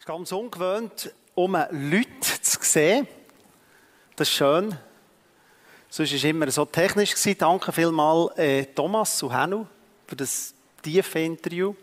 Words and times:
ist 0.00 0.06
ganz 0.06 0.32
ungewöhnt, 0.32 1.12
um 1.34 1.52
Leute 1.52 2.40
zu 2.40 2.58
sehen. 2.62 3.06
Das 4.16 4.28
ist 4.28 4.34
schön. 4.34 4.74
Sonst 5.90 6.10
war 6.10 6.16
es 6.16 6.24
immer 6.24 6.50
so 6.50 6.64
technisch. 6.64 7.14
Danke 7.36 7.70
vielmals 7.70 8.34
äh, 8.38 8.64
Thomas 8.64 9.22
und 9.22 9.38
Henu 9.38 9.66
für 10.06 10.16
das 10.16 10.54
tiefe 10.80 11.18
Interview. 11.18 11.74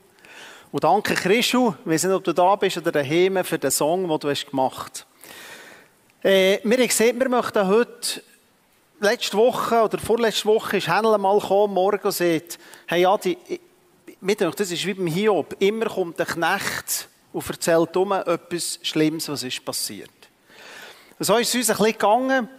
Und 0.72 0.84
danke 0.84 1.14
Christu, 1.14 1.76
ich 1.86 1.92
weiß 1.92 2.06
nicht, 2.06 2.14
ob 2.14 2.24
du 2.24 2.34
da 2.34 2.56
bist 2.56 2.78
oder 2.78 2.92
daheim, 2.92 3.44
für 3.44 3.60
den 3.60 3.70
Song, 3.70 4.08
den 4.08 4.20
du 4.20 4.30
hast 4.32 4.50
gemacht 4.50 5.06
hast. 6.24 6.26
Äh, 6.26 6.60
wir 6.64 6.78
haben 6.78 6.88
gesehen, 6.88 7.20
wir 7.20 7.30
möchten 7.30 7.68
heute, 7.68 8.24
letzte 9.00 9.38
Woche 9.38 9.84
oder 9.84 10.00
vorletzte 10.00 10.46
Woche 10.46 10.78
ist 10.78 10.88
Hänel 10.88 11.16
mal 11.20 11.40
gekommen, 11.40 11.76
morgen 11.76 12.02
und 12.04 12.12
sagt, 12.12 12.58
hey 12.88 13.06
Adi, 13.06 13.38
mir 14.22 14.36
denkt, 14.36 14.60
das 14.60 14.72
ist 14.72 14.84
wie 14.88 14.96
beim 14.96 15.06
Hiob. 15.06 15.56
Immer 15.60 15.86
kommt 15.86 16.18
der 16.18 16.26
Knecht 16.26 17.10
und 17.38 17.50
erzählt 17.52 17.96
um 17.96 18.12
etwas 18.14 18.80
Schlimmes, 18.82 19.30
was 19.30 19.44
ist 19.44 19.64
passiert. 19.64 20.10
So 21.20 21.38
ist 21.38 21.50
es 21.50 21.56
uns 21.56 21.70
ein 21.70 21.78
bisschen 21.78 21.94
gegangen. 21.94 22.50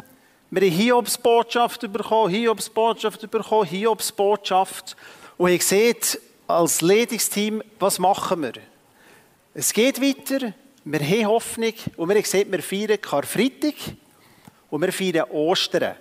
Wir 0.51 0.63
haben 0.63 0.77
Hiobs 0.77 1.19
Botschaft 1.19 1.93
bekommen, 1.93 2.33
Hiobs 2.33 2.71
Botschaft 2.71 3.29
bekommen, 3.29 3.67
Hiobs 3.69 4.13
Botschaft. 4.13 4.97
Und 5.37 5.51
ihr 5.51 5.61
seht, 5.61 6.21
als 6.47 6.81
Leitungsteam, 6.81 7.61
was 7.81 7.99
machen 7.99 8.43
wir? 8.43 8.53
Es 9.53 9.73
geht 9.73 10.01
weiter, 10.01 10.55
wir 10.85 11.01
haben 11.01 11.27
Hoffnung 11.27 11.75
und 11.97 12.09
wir 12.09 12.23
gesehen, 12.23 12.51
wir 12.53 12.63
feiern 12.63 13.01
Karfreitag 13.01 13.75
und 14.71 14.81
wir 14.81 14.93
feiern 14.93 15.29
Ostern. 15.31 15.97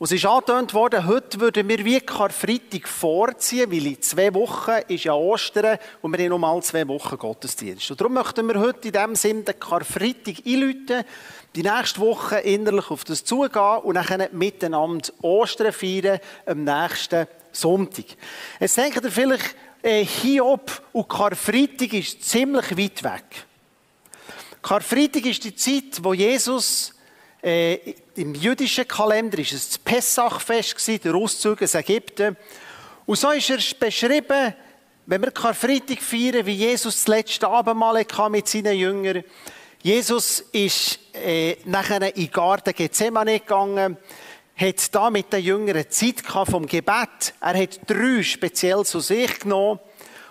Und 0.00 0.06
es 0.06 0.12
ist 0.12 0.24
angetönt 0.24 0.72
worden, 0.72 1.06
heute 1.06 1.40
würden 1.40 1.68
wir 1.68 1.84
wie 1.84 2.00
Karfreitag 2.00 2.88
vorziehen, 2.88 3.70
weil 3.70 3.86
in 3.86 4.00
zwei 4.00 4.32
Wochen 4.32 4.80
ist 4.88 5.04
ja 5.04 5.12
Ostern 5.12 5.76
und 6.00 6.16
wir 6.16 6.24
haben 6.24 6.30
nochmal 6.30 6.62
zwei 6.62 6.88
Wochen 6.88 7.18
Gottesdienst. 7.18 7.90
Und 7.90 8.00
darum 8.00 8.14
möchten 8.14 8.48
wir 8.48 8.58
heute 8.58 8.88
in 8.88 8.92
diesem 8.92 9.14
Sinne 9.14 9.42
den 9.42 9.60
Karfreitag 9.60 10.36
einläuten, 10.46 11.04
die 11.54 11.62
nächste 11.62 12.00
Woche 12.00 12.38
innerlich 12.38 12.90
auf 12.90 13.04
das 13.04 13.24
zugehen 13.24 13.78
und 13.82 13.96
dann 13.96 14.26
miteinander 14.32 15.10
Ostern 15.20 15.70
feiern 15.70 16.18
am 16.46 16.64
nächsten 16.64 17.26
Sonntag. 17.52 18.06
Jetzt 18.58 18.78
denkt 18.78 19.04
ihr 19.04 19.10
vielleicht, 19.10 19.54
äh, 19.82 20.02
Hiob 20.02 20.80
und 20.94 21.10
Karfreitag 21.10 21.92
ist 21.92 22.24
ziemlich 22.24 22.70
weit 22.70 23.04
weg. 23.04 23.44
Karfreitag 24.62 25.26
ist 25.26 25.44
die 25.44 25.54
Zeit, 25.54 26.02
wo 26.02 26.14
Jesus 26.14 26.94
äh, 27.42 27.94
im 28.16 28.34
jüdischen 28.34 28.86
Kalender 28.86 29.38
ist 29.38 29.52
es 29.52 29.68
das 29.68 29.78
Pessachfest 29.78 31.04
der 31.04 31.14
Auszug 31.14 31.62
aus 31.62 31.74
Ägypten. 31.74 32.36
Und 33.06 33.16
so 33.16 33.30
ist 33.30 33.50
er 33.50 33.58
beschrieben, 33.78 34.54
wenn 35.06 35.22
wir 35.22 35.30
Karfreitag 35.30 36.00
feiern, 36.02 36.44
wie 36.46 36.54
Jesus 36.54 36.96
das 36.96 37.08
letzte 37.08 37.48
Abendmahl 37.48 38.04
mit 38.30 38.48
seinen 38.48 38.76
Jüngern. 38.76 39.24
Jesus 39.82 40.40
ist 40.52 40.98
äh, 41.14 41.56
nachher 41.64 42.14
in 42.14 42.26
den 42.26 42.30
Garten 42.30 42.74
Gethsemane 42.74 43.40
gegangen, 43.40 43.96
hat 44.54 44.94
da 44.94 45.08
mit 45.08 45.32
den 45.32 45.42
Jüngern 45.42 45.86
Zeit 45.88 46.22
gehabt 46.22 46.50
vom 46.50 46.66
Gebet. 46.66 47.34
Er 47.40 47.62
hat 47.62 47.80
drei 47.86 48.22
speziell 48.22 48.84
zu 48.84 49.00
sich 49.00 49.40
genommen 49.40 49.80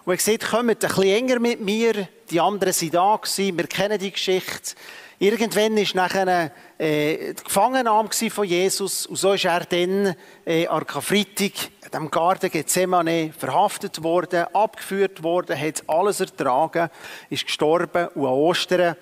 und 0.05 0.13
hat 0.13 0.19
gesagt, 0.19 0.51
kommt 0.51 0.69
ein 0.69 0.77
bisschen 0.77 1.03
enger 1.03 1.39
mit 1.39 1.61
mir. 1.61 2.07
Die 2.29 2.39
anderen 2.39 2.73
sind 2.73 2.93
da 2.93 3.15
gewesen, 3.15 3.57
wir 3.57 3.65
kennen 3.65 3.97
die 3.97 4.11
Geschichte. 4.11 4.75
Irgendwann 5.21 5.75
war 5.75 5.85
nachher 5.95 6.51
äh, 6.77 7.33
die 7.33 7.43
Gefangennahme 7.43 8.09
von 8.09 8.45
Jesus 8.45 9.05
und 9.05 9.17
so 9.17 9.33
ist 9.33 9.43
er 9.43 9.65
dann 9.65 10.15
äh, 10.45 10.65
an 10.65 10.87
Karfreitag 10.87 11.51
in 11.83 11.91
dem 11.93 12.09
Garten 12.09 12.49
Gethsemane 12.49 13.33
verhaftet 13.37 14.01
worden, 14.01 14.45
abgeführt 14.53 15.21
worden, 15.21 15.59
hat 15.59 15.83
alles 15.87 16.21
ertragen, 16.21 16.89
ist 17.29 17.45
gestorben 17.45 18.07
und 18.15 18.25
an 18.25 18.31
Ostern 18.31 18.95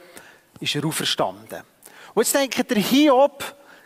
ist 0.59 0.73
er 0.73 0.85
auferstanden. 0.85 1.61
Und 2.15 2.23
jetzt 2.23 2.33
denkt 2.33 2.67
der 2.71 2.77
Hiob, 2.77 3.43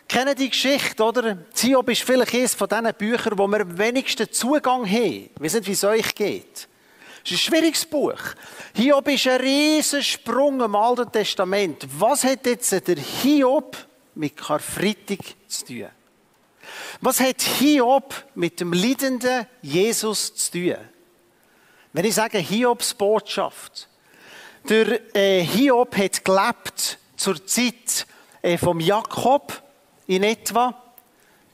kennen 0.08 0.34
die 0.34 0.48
Geschichte, 0.48 1.04
oder? 1.04 1.36
Hiob 1.54 1.90
ist 1.90 2.02
vielleicht 2.02 2.34
eines 2.34 2.54
von 2.54 2.66
diesen 2.66 2.94
Büchern, 2.94 3.36
wo 3.36 3.46
wir 3.46 3.60
am 3.60 3.76
wenigsten 3.76 4.32
Zugang 4.32 4.86
haben. 4.90 5.28
Weiß 5.38 5.52
nicht, 5.52 5.66
wie 5.66 5.72
es 5.72 5.84
euch 5.84 6.14
geht. 6.14 6.66
Es 7.24 7.30
ist 7.30 7.36
ein 7.36 7.38
schwieriges 7.38 7.86
Buch. 7.86 8.18
Hiob 8.74 9.08
ist 9.08 9.26
ein 9.28 9.40
riesen 9.40 10.02
Sprung 10.02 10.60
im 10.60 10.74
Alten 10.74 11.10
Testament. 11.10 11.86
Was 11.98 12.24
hat 12.24 12.46
jetzt 12.46 12.72
der 12.72 12.96
Hiob 12.96 13.76
mit 14.14 14.36
Karfreitag 14.36 15.20
zu 15.46 15.66
tun? 15.66 15.88
Was 17.00 17.20
hat 17.20 17.42
Hiob 17.42 18.14
mit 18.34 18.58
dem 18.60 18.72
leidenden 18.72 19.46
Jesus 19.60 20.34
zu 20.34 20.52
tun? 20.52 20.76
Wenn 21.92 22.04
ich 22.04 22.14
sage 22.14 22.38
Hiobs 22.38 22.94
Botschaft, 22.94 23.88
der 24.68 25.14
äh, 25.14 25.44
Hiob 25.44 25.96
hat 25.96 26.24
gelebt 26.24 26.98
zur 27.16 27.44
Zeit 27.46 28.06
äh, 28.40 28.56
vom 28.58 28.80
Jakob 28.80 29.62
in 30.06 30.24
etwa 30.24 30.81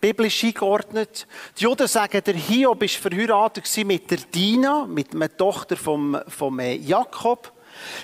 biblisch 0.01 0.45
eingeordnet. 0.45 1.27
Die 1.59 1.65
Juden 1.65 1.87
sagen, 1.87 2.23
der 2.25 2.35
Hiob 2.35 2.81
war 2.81 2.89
verheiratet 2.89 3.85
mit 3.85 4.11
der 4.11 4.19
Dina, 4.19 4.87
mit 4.87 5.15
einer 5.15 5.35
Tochter 5.37 5.77
vom, 5.77 6.19
vom 6.29 6.59
äh, 6.61 6.75
Jakob. 6.75 7.53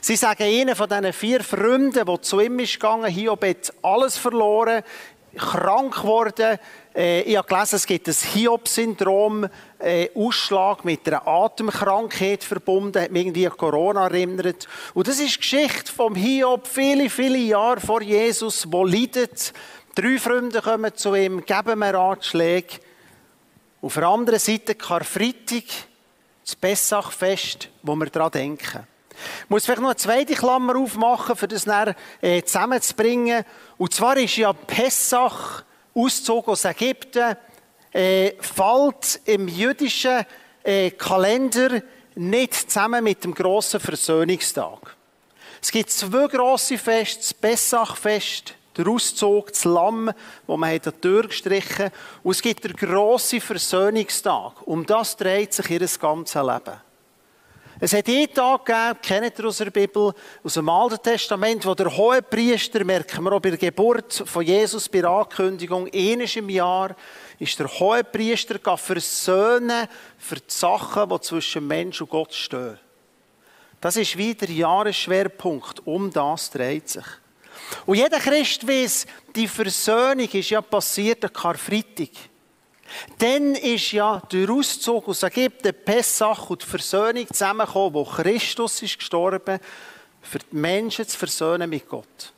Sie 0.01 0.17
sagen, 0.17 0.45
einer 0.45 0.77
von 0.77 0.89
diesen 0.89 1.13
vier 1.13 1.43
Freunden, 1.43 2.05
der 2.05 2.23
zu 2.23 2.41
ihm 2.41 2.59
gegangen, 2.59 3.11
Hiob 3.11 3.45
hat 3.45 3.73
alles 3.83 4.17
verloren, 4.17 4.83
krank 5.37 5.95
geworden. 5.95 6.59
Äh, 6.95 7.23
ich 7.23 7.37
habe 7.37 7.49
gelesen, 7.49 7.77
es 7.77 7.87
gibt 7.87 8.09
ein 8.09 8.15
Hiob-Syndrom, 8.15 9.49
äh, 9.79 10.09
Ausschlag 10.15 10.85
mit 10.85 11.07
einer 11.09 11.27
Atemkrankheit 11.27 12.45
verbunden, 12.45 13.03
hat 13.03 13.11
mich 13.11 13.23
irgendwie 13.23 13.47
an 13.47 13.57
Corona 13.57 14.07
erinnert. 14.07 14.69
Und 14.95 15.09
das 15.09 15.19
ist 15.19 15.35
die 15.35 15.41
Geschichte 15.41 15.93
vom 15.93 16.15
Hiob, 16.15 16.67
viele, 16.67 17.11
viele 17.11 17.39
Jahre 17.39 17.81
vor 17.81 18.03
Jesus, 18.03 18.67
wo 18.71 18.85
leidet 18.85 19.53
Drei 19.97 20.19
Freunde 20.19 20.61
kommen 20.61 20.93
zu 20.97 21.15
ihm, 21.15 21.45
geben 21.47 21.79
mir 21.79 21.95
Ratschläge. 21.95 22.81
Auf 23.81 23.95
der 23.95 24.09
anderen 24.09 24.41
Seite 24.41 24.75
Karfreitag, 24.75 25.63
das 26.45 26.57
Pessachfest, 26.57 27.69
wo 27.81 27.95
wir 27.95 28.07
daran 28.07 28.33
denken. 28.33 28.89
Ich 29.45 29.51
muss 29.51 29.65
vielleicht 29.65 29.83
noch 29.83 29.91
eine 29.91 29.97
zweite 29.97 30.35
Klammer 30.35 30.75
aufmachen, 30.75 31.37
um 31.41 31.49
das 31.49 31.65
dann, 31.65 31.95
äh, 32.21 32.43
zusammenzubringen. 32.43 33.45
Und 33.79 33.95
zwar 33.95 34.17
ist 34.17 34.37
ja 34.37 34.53
Pessach, 34.53 35.63
Auszug 35.95 36.49
aus 36.49 36.65
Ägypten, 36.65 37.37
äh, 37.93 38.33
fällt 38.41 39.21
im 39.27 39.47
jüdischen 39.47 40.27
äh, 40.65 40.91
Kalender 40.91 41.83
nicht 42.17 42.55
zusammen 42.55 43.05
mit 43.05 43.23
dem 43.23 43.33
grossen 43.33 43.79
Versöhnungstag. 43.79 44.97
Es 45.63 45.71
gibt 45.71 45.91
zwei 45.91 46.27
grosse 46.27 46.79
Feste, 46.79 47.21
das 47.21 47.35
Pessachfest 47.35 48.55
der 48.77 48.89
Auszug, 48.89 49.49
das 49.49 49.65
Lamm, 49.65 50.11
wo 50.47 50.57
man 50.57 50.73
hat 50.73 50.87
an 50.87 50.95
die 50.97 51.01
Tür 51.01 51.29
gestrichen 51.29 51.91
Und 52.23 52.33
es 52.33 52.43
gibt 52.43 52.65
den 52.65 52.73
grossen 52.75 53.41
Versöhnungstag. 53.41 54.67
Um 54.67 54.85
das 54.85 55.17
dreht 55.17 55.53
sich 55.53 55.71
ihr 55.71 55.87
ganzes 56.01 56.35
Leben. 56.35 56.81
Es 57.81 57.93
hat 57.93 58.09
einen 58.09 58.33
Tag 58.33 58.65
gegeben, 58.65 58.99
kennt 59.03 59.39
ihr 59.39 59.47
aus 59.47 59.59
der 59.59 59.71
Bibel, 59.71 60.15
aus 60.45 60.55
dem 60.55 60.69
Alten 60.69 61.03
Testament, 61.03 61.67
wo 61.67 61.75
der 61.75 61.95
hohe 61.95 62.23
Priester, 62.23 62.85
merken 62.85 63.25
wir 63.25 63.33
auch 63.33 63.41
bei 63.41 63.51
der 63.51 63.59
Geburt 63.59 64.23
von 64.27 64.45
Jesus, 64.45 64.89
bei 64.89 65.01
der 65.01 65.11
Ankündigung, 65.11 65.89
eines 65.93 66.37
im 66.37 66.49
Jahr, 66.49 66.95
ist 67.39 67.59
der 67.59 67.69
hohe 67.69 68.05
Priester 68.05 68.77
versöhnen 68.77 69.89
für 70.17 70.37
die 70.37 70.43
Sachen, 70.47 71.09
die 71.09 71.21
zwischen 71.21 71.67
Mensch 71.67 72.01
und 72.01 72.11
Gott 72.11 72.33
stehen. 72.33 72.79
Das 73.81 73.97
ist 73.97 74.17
wieder 74.17 74.47
der 74.47 74.55
Jahresschwerpunkt. 74.55 75.87
Um 75.87 76.11
das 76.11 76.51
dreht 76.51 76.89
sich. 76.89 77.05
Und 77.87 77.97
jeder 77.97 78.19
Christ 78.19 78.67
weiß, 78.67 79.07
die 79.35 79.49
Versöhnung 79.49 80.29
ist 80.29 80.51
ja 80.51 80.61
passiert 80.61 81.25
an 81.25 81.33
Karfreitag. 81.33 82.11
Dann 83.19 83.55
ist 83.55 83.93
ja 83.93 84.21
der 84.31 84.51
Auszug 84.51 85.09
aus 85.09 85.23
Ägypten, 85.23 85.75
Pessach 85.85 86.51
und 86.51 86.63
die 86.63 86.67
Versöhnung 86.67 87.27
zusammengekommen, 87.29 87.95
wo 87.95 88.05
Christus 88.05 88.83
ist 88.83 88.99
gestorben, 88.99 89.59
für 90.23 90.39
die 90.39 90.57
Menschen 90.57 91.07
zu 91.07 91.19
versöhnen 91.19 91.69
mit 91.69 91.89
Gott. 91.89 92.33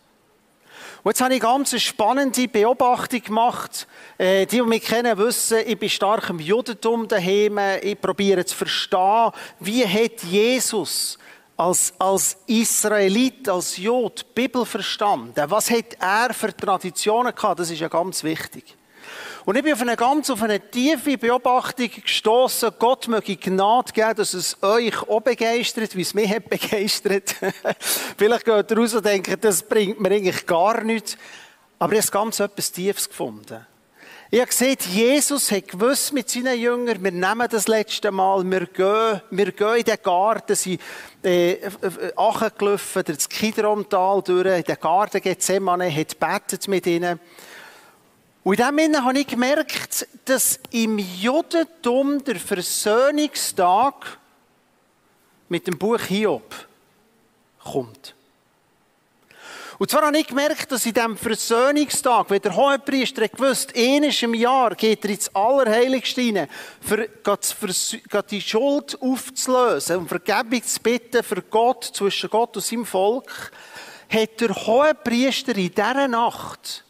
Und 1.02 1.10
jetzt 1.10 1.20
habe 1.20 1.34
ich 1.34 1.42
eine 1.42 1.52
ganz 1.52 1.80
spannende 1.80 2.48
Beobachtung 2.48 3.22
gemacht. 3.22 3.86
Äh, 4.18 4.44
die, 4.46 4.56
die 4.56 4.62
mich 4.62 4.82
kennen, 4.82 5.16
wissen, 5.18 5.58
ich 5.64 5.78
bin 5.78 5.88
stark 5.88 6.30
im 6.30 6.40
Judentum 6.40 7.06
daheim. 7.06 7.60
Ich 7.80 8.00
probiere 8.00 8.44
zu 8.44 8.56
verstehen, 8.56 9.30
wie 9.60 9.86
hat 9.86 10.24
Jesus 10.24 11.16
als, 11.56 11.94
als 11.98 12.36
Israelit, 12.46 13.48
als 13.48 13.76
Jod, 13.76 14.34
Bibel 14.34 14.66
verstanden. 14.66 15.44
Was 15.48 15.70
hat 15.70 15.96
er 15.98 16.34
für 16.34 16.54
Traditionen 16.54 17.34
gehabt? 17.34 17.60
Das 17.60 17.70
ist 17.70 17.80
ja 17.80 17.88
ganz 17.88 18.22
wichtig. 18.22 18.76
Und 19.44 19.54
ich 19.56 19.62
bin 19.62 19.72
auf 19.72 19.80
eine 19.80 19.96
ganz, 19.96 20.28
auf 20.28 20.42
eine 20.42 20.58
tiefe 20.58 21.16
Beobachtung 21.16 21.88
gestoßen. 21.88 22.72
Gott 22.78 23.06
möge 23.06 23.36
Gnade 23.36 23.92
geben, 23.92 24.16
dass 24.16 24.34
es 24.34 24.60
euch 24.60 25.08
auch 25.08 25.20
begeistert, 25.20 25.94
wie 25.94 26.02
es 26.02 26.14
mich 26.14 26.28
hat 26.28 26.48
begeistert. 26.50 27.36
Vielleicht 28.18 28.44
geht 28.44 28.70
ihr 28.70 28.76
raus 28.76 28.94
und 28.94 29.06
denkt, 29.06 29.44
das 29.44 29.62
bringt 29.62 30.00
mir 30.00 30.10
eigentlich 30.10 30.44
gar 30.46 30.82
nichts. 30.82 31.16
Aber 31.78 31.92
ich 31.92 32.00
habe 32.00 32.10
ganz 32.10 32.40
etwas 32.40 32.72
Tiefes 32.72 33.08
gefunden. 33.08 33.64
Ich 34.28 34.40
habe 34.40 34.48
gesehen, 34.48 34.76
Jesus 34.90 35.52
hat 35.52 35.68
gewusst 35.68 36.12
mit 36.12 36.28
seinen 36.28 36.58
Jüngern, 36.58 37.02
wir 37.02 37.12
nehmen 37.12 37.46
das 37.48 37.68
letzte 37.68 38.10
Mal, 38.10 38.42
wir 38.50 38.66
gehen, 38.66 39.22
wir 39.30 39.52
gehen 39.52 39.76
in 39.76 39.84
den 39.84 39.98
Garten, 40.02 40.56
sie 40.56 40.80
äh, 41.22 41.52
äh, 41.52 42.50
gelaufen, 42.58 43.04
durch 43.04 43.18
das 43.18 43.28
Kidrontal 43.28 44.22
durch, 44.22 44.58
in 44.58 44.64
den 44.64 44.80
Garten 44.80 45.20
Gethsemane, 45.20 45.94
hat 45.94 46.18
betet 46.18 46.66
mit 46.66 46.88
ihnen. 46.88 47.20
Und 48.42 48.58
in 48.58 48.66
dem 48.66 48.78
Sinne 48.78 49.04
habe 49.04 49.16
ich 49.16 49.28
gemerkt, 49.28 50.08
dass 50.24 50.58
im 50.72 50.98
Judentum 50.98 52.24
der 52.24 52.36
Versöhnungstag 52.36 54.18
mit 55.48 55.68
dem 55.68 55.78
Buch 55.78 56.00
Hiob 56.00 56.52
kommt. 57.62 58.15
Und 59.78 59.90
zwar 59.90 60.06
habe 60.06 60.18
ich 60.18 60.26
gemerkt, 60.26 60.72
dass 60.72 60.86
in 60.86 60.94
diesem 60.94 61.18
Versöhnungstag, 61.18 62.30
wenn 62.30 62.40
der 62.40 62.56
Hohepriester 62.56 63.28
gewusst, 63.28 63.76
eines 63.76 64.22
im 64.22 64.32
Jahr 64.32 64.74
geht 64.74 65.04
er 65.04 65.10
ins 65.10 65.34
Allerheiligste 65.34 66.22
rein, 66.22 66.48
für 66.80 67.08
die 68.30 68.40
Schuld 68.40 69.00
aufzulösen 69.02 69.96
und 69.98 70.08
Vergebung 70.08 70.62
zu 70.62 70.80
bitten 70.80 71.22
für 71.22 71.42
Gott, 71.42 71.84
zwischen 71.84 72.30
Gott 72.30 72.56
und 72.56 72.64
seinem 72.64 72.86
Volk, 72.86 73.52
hat 74.08 74.40
der 74.40 74.54
Hohepriester 74.54 75.54
in 75.56 75.74
dieser 75.74 76.08
Nacht 76.08 76.84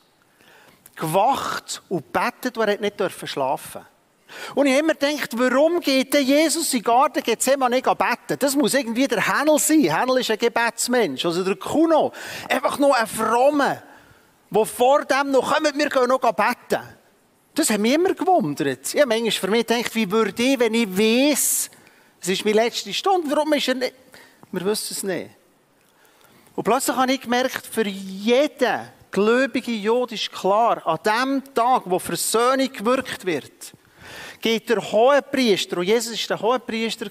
gewacht 0.95 1.83
und 1.89 2.13
betet, 2.13 2.57
und 2.57 2.69
er 2.69 2.79
nicht 2.79 3.29
schlafen 3.29 3.83
durfte. 3.83 3.96
Und 4.55 4.67
ich 4.67 4.73
habe 4.73 4.85
immer 4.85 4.95
gedacht, 4.95 5.31
warum 5.35 5.81
geht 5.81 6.15
denn 6.15 6.27
Jesus 6.27 6.73
in 6.73 6.81
den 6.81 6.85
Garten 6.85 7.23
Gethsemane 7.23 7.77
nicht 7.77 7.85
beten? 7.85 8.39
Das 8.39 8.55
muss 8.55 8.75
irgendwie 8.75 9.07
der 9.07 9.27
Hänel 9.27 9.59
sein. 9.59 9.81
Hänel 9.81 10.19
ist 10.19 10.31
ein 10.31 10.39
Gebetsmensch. 10.39 11.25
Also 11.25 11.45
der 11.45 11.57
Kuno. 11.57 12.13
Einfach 12.49 12.79
nur 12.79 12.97
ein 12.97 13.07
Frommer, 13.07 13.83
der 14.51 14.65
vor 14.65 15.05
dem 15.05 15.31
noch 15.31 15.55
kommt, 15.55 15.77
wir 15.77 15.89
gehen 15.89 16.09
noch 16.09 16.21
beten. 16.21 16.83
Das 17.55 17.71
hat 17.71 17.81
mich 17.81 17.95
immer 17.95 18.13
gewundert. 18.13 18.93
Ich 18.93 19.01
habe 19.01 19.09
manchmal 19.09 19.31
für 19.31 19.49
mich 19.49 19.67
gedacht, 19.67 19.95
wie 19.95 20.11
würde 20.11 20.43
ich, 20.43 20.59
wenn 20.59 20.75
ich 20.75 20.89
weiß, 20.89 21.71
es 22.21 22.29
ist 22.29 22.45
meine 22.45 22.63
letzte 22.63 22.93
Stunde, 22.93 23.31
warum 23.31 23.53
ist 23.55 23.69
er 23.69 23.75
nicht? 23.75 23.95
Wir 24.53 24.65
wissen 24.65 24.89
es 24.93 25.03
nicht. 25.03 25.31
Und 26.55 26.65
plötzlich 26.65 26.97
habe 26.97 27.13
ich 27.13 27.21
gemerkt, 27.21 27.67
für 27.67 27.87
jeden 27.87 28.89
gläubigen 29.11 29.81
Jod 29.81 30.13
ist 30.13 30.31
klar, 30.33 30.87
an 30.87 30.99
dem 31.05 31.55
Tag, 31.55 31.83
wo 31.87 31.99
Versöhnung 31.99 32.71
gewirkt 32.73 33.25
wird, 33.25 33.73
geht 34.41 34.69
der 34.69 34.81
Hohepriester, 34.81 35.79
und 35.79 35.85
Jesus 35.85 36.29
war 36.29 36.37
der 36.37 36.47
Hohepriester, 36.47 37.11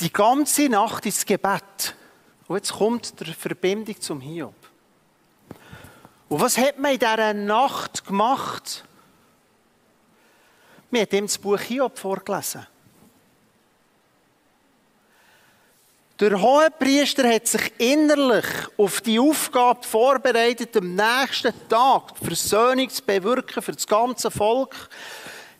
die 0.00 0.12
ganze 0.12 0.68
Nacht 0.68 1.06
ins 1.06 1.24
Gebet. 1.24 1.94
Und 2.48 2.56
jetzt 2.56 2.72
kommt 2.72 3.18
der 3.20 3.34
Verbindung 3.34 4.00
zum 4.00 4.20
Hiob. 4.20 4.54
Und 6.28 6.40
was 6.40 6.56
hat 6.58 6.78
man 6.78 6.92
in 6.92 6.98
dieser 6.98 7.34
Nacht 7.34 8.06
gemacht? 8.06 8.84
Wir 10.90 11.02
haben 11.02 11.16
ihm 11.16 11.26
das 11.26 11.38
Buch 11.38 11.60
Hiob 11.60 11.98
vorgelesen. 11.98 12.66
Der 16.20 16.40
Hohepriester 16.40 17.28
hat 17.28 17.48
sich 17.48 17.72
innerlich 17.78 18.44
auf 18.76 19.00
die 19.00 19.18
Aufgabe 19.18 19.82
vorbereitet, 19.82 20.76
am 20.76 20.94
nächsten 20.94 21.52
Tag 21.68 22.14
die 22.20 22.26
Versöhnung 22.26 22.88
zu 22.90 23.02
bewirken 23.02 23.62
für 23.62 23.72
das 23.72 23.86
ganze 23.86 24.30
Volk 24.30 24.88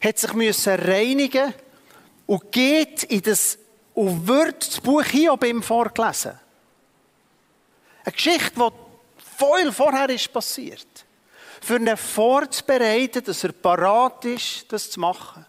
hat 0.02 0.18
sich 0.18 0.32
müssen 0.32 0.74
reinigen 0.74 1.54
und 2.26 2.50
geht 2.52 3.04
in 3.04 3.22
das 3.22 3.58
und 3.94 4.26
wird 4.26 4.66
das 4.66 4.80
Buch 4.80 5.04
Hiob 5.04 5.44
ihm 5.44 5.62
vorgelesen. 5.62 6.38
Eine 8.04 8.12
Geschichte, 8.12 8.52
die 8.56 8.70
voll 9.38 9.72
vorher 9.72 10.08
ist 10.08 10.32
passiert. 10.32 10.86
Für 11.60 11.76
ihn 11.76 11.96
vorzubereiten, 11.96 13.22
dass 13.22 13.44
er 13.44 13.52
parat 13.52 14.24
ist, 14.24 14.72
das 14.72 14.90
zu 14.90 14.98
machen. 14.98 15.46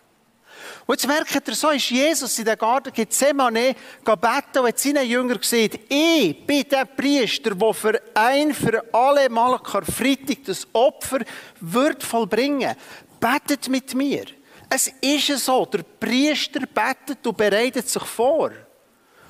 Und 0.86 0.96
jetzt 0.96 1.08
merkt 1.08 1.48
er, 1.48 1.56
so 1.56 1.70
ist 1.70 1.90
Jesus 1.90 2.38
in 2.38 2.46
den 2.46 2.58
Garten 2.58 2.94
Gethsemane 2.94 3.76
gebeten 4.04 4.60
und 4.60 4.68
hat 4.68 4.80
seinen 4.80 5.08
Jünger 5.08 5.38
gesagt, 5.38 5.80
ich 5.90 6.46
bin 6.46 6.66
der 6.70 6.86
Priester, 6.86 7.56
der 7.56 7.74
für 7.74 8.02
ein, 8.14 8.54
für 8.54 8.84
alle 8.94 9.30
Mal 9.30 9.60
Karfreitag 9.60 10.44
das 10.46 10.68
Opfer 10.74 11.20
wird 11.60 12.04
vollbringen. 12.04 12.76
Betet 13.20 13.70
mit 13.70 13.96
mir. 13.96 14.26
Es 14.76 14.92
ist 15.02 15.46
so, 15.46 15.68
der 15.68 15.84
Priester 15.84 16.62
betet 16.62 17.28
und 17.28 17.38
bereitet 17.38 17.88
sich 17.88 18.02
vor. 18.02 18.50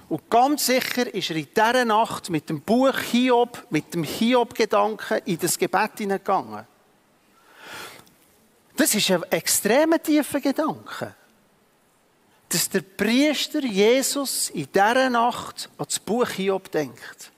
Und 0.07 0.29
ganz 0.29 0.67
sicher 0.67 1.13
ist 1.13 1.31
er 1.31 1.35
in 1.35 1.49
dieser 1.53 1.83
Nacht 1.83 2.29
mit 2.29 2.47
dem 2.47 2.61
Buch 2.61 2.97
Hiob, 2.97 3.67
mit 3.69 3.93
dem 3.93 4.05
Hiob-Gedanken 4.05 5.19
in 5.25 5.37
das 5.37 5.57
Gebet 5.57 5.97
hineingegangen. 5.97 6.65
Das 8.77 8.95
ist 8.95 9.11
ein 9.11 9.23
extrem 9.31 10.01
tiefer 10.01 10.39
Gedanke. 10.39 11.13
Dass 12.47 12.69
der 12.69 12.81
Priester 12.81 13.65
Jesus 13.65 14.49
in 14.49 14.69
dieser 14.71 15.09
Nacht 15.09 15.69
an 15.77 15.85
das 15.89 15.99
Buch 15.99 16.29
Hiob 16.29 16.71
denkt. 16.71 17.33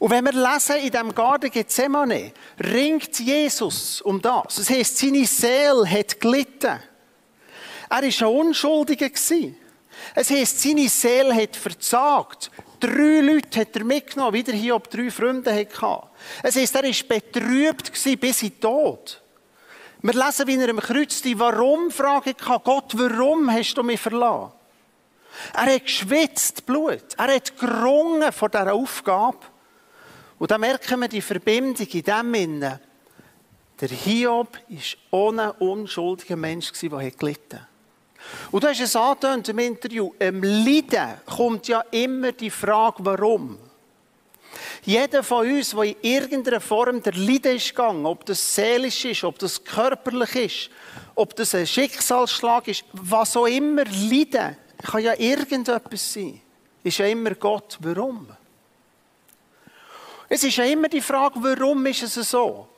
Und 0.00 0.10
wenn 0.10 0.24
wir 0.24 0.32
lesen 0.32 0.76
in 0.76 0.90
dem 0.90 1.14
Garten 1.14 1.50
Gethsemane, 1.50 2.32
ringt 2.58 3.18
Jesus 3.20 4.00
um 4.00 4.20
das. 4.20 4.56
Das 4.56 4.70
heisst, 4.70 4.98
seine 4.98 5.26
Seele 5.26 5.88
hat 5.88 6.20
gelitten. 6.20 6.80
Er 7.88 8.02
war 8.02 8.02
ein 8.02 8.36
Unschuldiger. 8.36 9.10
Es 10.14 10.30
heisst, 10.30 10.60
seine 10.60 10.88
Seele 10.88 11.34
hat 11.34 11.56
verzagt. 11.56 12.50
Drei 12.80 13.20
Leute 13.20 13.60
hat 13.60 13.74
er 13.74 13.84
mitgenommen, 13.84 14.34
wieder 14.34 14.52
hier, 14.52 14.76
ob 14.76 14.88
drei 14.88 15.10
Freunde 15.10 15.52
hatte. 15.52 16.08
Es 16.42 16.56
heisst, 16.56 16.74
er 16.76 16.84
war 16.84 17.08
betrübt 17.08 17.92
bis 18.20 18.42
in 18.42 18.50
den 18.50 18.60
Tod. 18.60 19.20
Wir 20.00 20.12
lesen, 20.12 20.46
wie 20.46 20.56
er 20.56 20.68
am 20.68 20.78
Kreuz 20.78 21.22
die 21.22 21.38
Warum-Frage 21.38 22.30
hatte. 22.30 22.60
Gott, 22.62 22.92
warum 22.96 23.50
hast 23.52 23.74
du 23.74 23.82
mich 23.82 24.00
verlassen? 24.00 24.52
Er 25.54 25.74
hat 25.74 25.84
geschwitzt, 25.84 26.66
Blut. 26.66 27.14
Er 27.16 27.34
hat 27.34 27.58
gerungen 27.58 28.32
vor 28.32 28.48
dieser 28.48 28.72
Aufgabe. 28.72 29.38
Und 30.38 30.50
da 30.50 30.58
merken 30.58 31.00
wir 31.00 31.08
die 31.08 31.20
Verbindung 31.20 31.86
in 31.86 32.02
dem 32.02 32.34
Innen. 32.34 32.80
Der 33.80 33.88
Hiob 33.88 34.58
war 34.68 34.82
ohne 35.10 35.52
unschuldiger 35.54 36.36
Mensch, 36.36 36.72
der 36.72 37.10
gelitten 37.10 37.60
hat. 37.60 37.77
Und 38.50 38.64
du 38.64 38.68
hast 38.68 38.80
es 38.80 39.48
im 39.48 39.58
Interview, 39.58 40.12
im 40.18 40.42
Leiden 40.42 41.20
kommt 41.26 41.68
ja 41.68 41.80
immer 41.90 42.32
die 42.32 42.50
Frage, 42.50 42.96
warum. 43.00 43.58
Jeder 44.84 45.22
von 45.22 45.46
uns, 45.46 45.70
der 45.70 45.84
in 45.84 45.96
irgendeiner 46.02 46.60
Form 46.60 47.02
der 47.02 47.12
Leiden 47.14 47.56
ist 47.56 47.70
gegangen, 47.70 48.06
ob 48.06 48.24
das 48.24 48.54
seelisch 48.54 49.04
ist, 49.04 49.24
ob 49.24 49.38
das 49.38 49.62
körperlich 49.62 50.34
ist, 50.34 50.70
ob 51.14 51.36
das 51.36 51.54
ein 51.54 51.66
Schicksalsschlag 51.66 52.68
ist, 52.68 52.84
was 52.92 53.36
auch 53.36 53.46
immer 53.46 53.84
Leiden, 53.84 54.56
kann 54.82 55.02
ja 55.02 55.14
irgendetwas 55.18 56.12
sein. 56.12 56.40
Ist 56.82 56.98
ja 56.98 57.06
immer 57.06 57.34
Gott, 57.34 57.76
warum? 57.80 58.28
Es 60.28 60.44
ist 60.44 60.56
ja 60.56 60.64
immer 60.64 60.88
die 60.88 61.00
Frage, 61.00 61.42
warum 61.42 61.84
ist 61.86 62.02
es 62.02 62.30
so? 62.30 62.68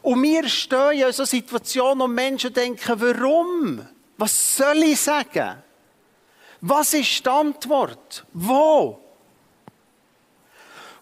Und 0.00 0.22
wir 0.22 0.48
stehen 0.48 0.92
in 0.92 1.12
so 1.12 1.24
Situationen, 1.24 2.00
wo 2.00 2.06
Menschen 2.06 2.52
denken, 2.52 3.00
warum? 3.00 3.86
Was 4.22 4.56
soll 4.56 4.84
ich 4.84 5.00
sagen? 5.00 5.60
Was 6.60 6.94
ist 6.94 7.26
die 7.26 7.28
Antwort? 7.28 8.24
Wo? 8.32 9.00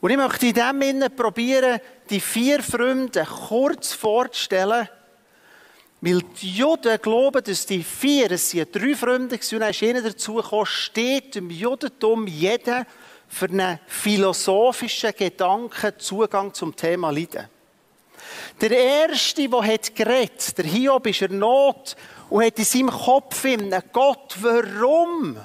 Und 0.00 0.10
ich 0.10 0.16
möchte 0.16 0.46
in 0.46 0.54
diesem 0.54 0.80
Sinne 0.80 1.10
probieren, 1.10 1.80
die 2.08 2.18
vier 2.18 2.62
Freunde 2.62 3.26
kurz 3.26 3.92
vorzustellen, 3.92 4.88
weil 6.00 6.22
die 6.40 6.50
Juden 6.50 6.98
glauben, 7.02 7.44
dass 7.44 7.66
die 7.66 7.82
vier, 7.82 8.30
es 8.30 8.48
sind 8.48 8.74
drei 8.74 8.94
Freunde, 8.94 9.34
und 9.34 9.52
dann 9.52 9.68
ist 9.68 9.82
einer 9.82 10.00
dazu 10.00 10.42
steht 10.64 11.36
im 11.36 11.50
Judentum 11.50 12.26
jeder 12.26 12.86
für 13.28 13.50
einen 13.50 13.80
philosophischen 13.86 15.12
Gedanken 15.14 15.92
Zugang 15.98 16.54
zum 16.54 16.74
Thema 16.74 17.10
Leiden. 17.10 17.50
Der 18.62 18.70
erste, 18.70 19.46
der 19.46 19.62
hat 19.62 19.94
geredet, 19.94 20.56
der 20.56 20.64
Hiob 20.64 21.06
ist 21.06 21.20
in 21.20 21.38
Not 21.38 21.96
und 22.30 22.44
hat 22.44 22.58
in 22.58 22.64
seinem 22.64 22.90
Kopf 22.90 23.44
immer 23.44 23.82
Gott, 23.92 24.36
warum? 24.40 25.36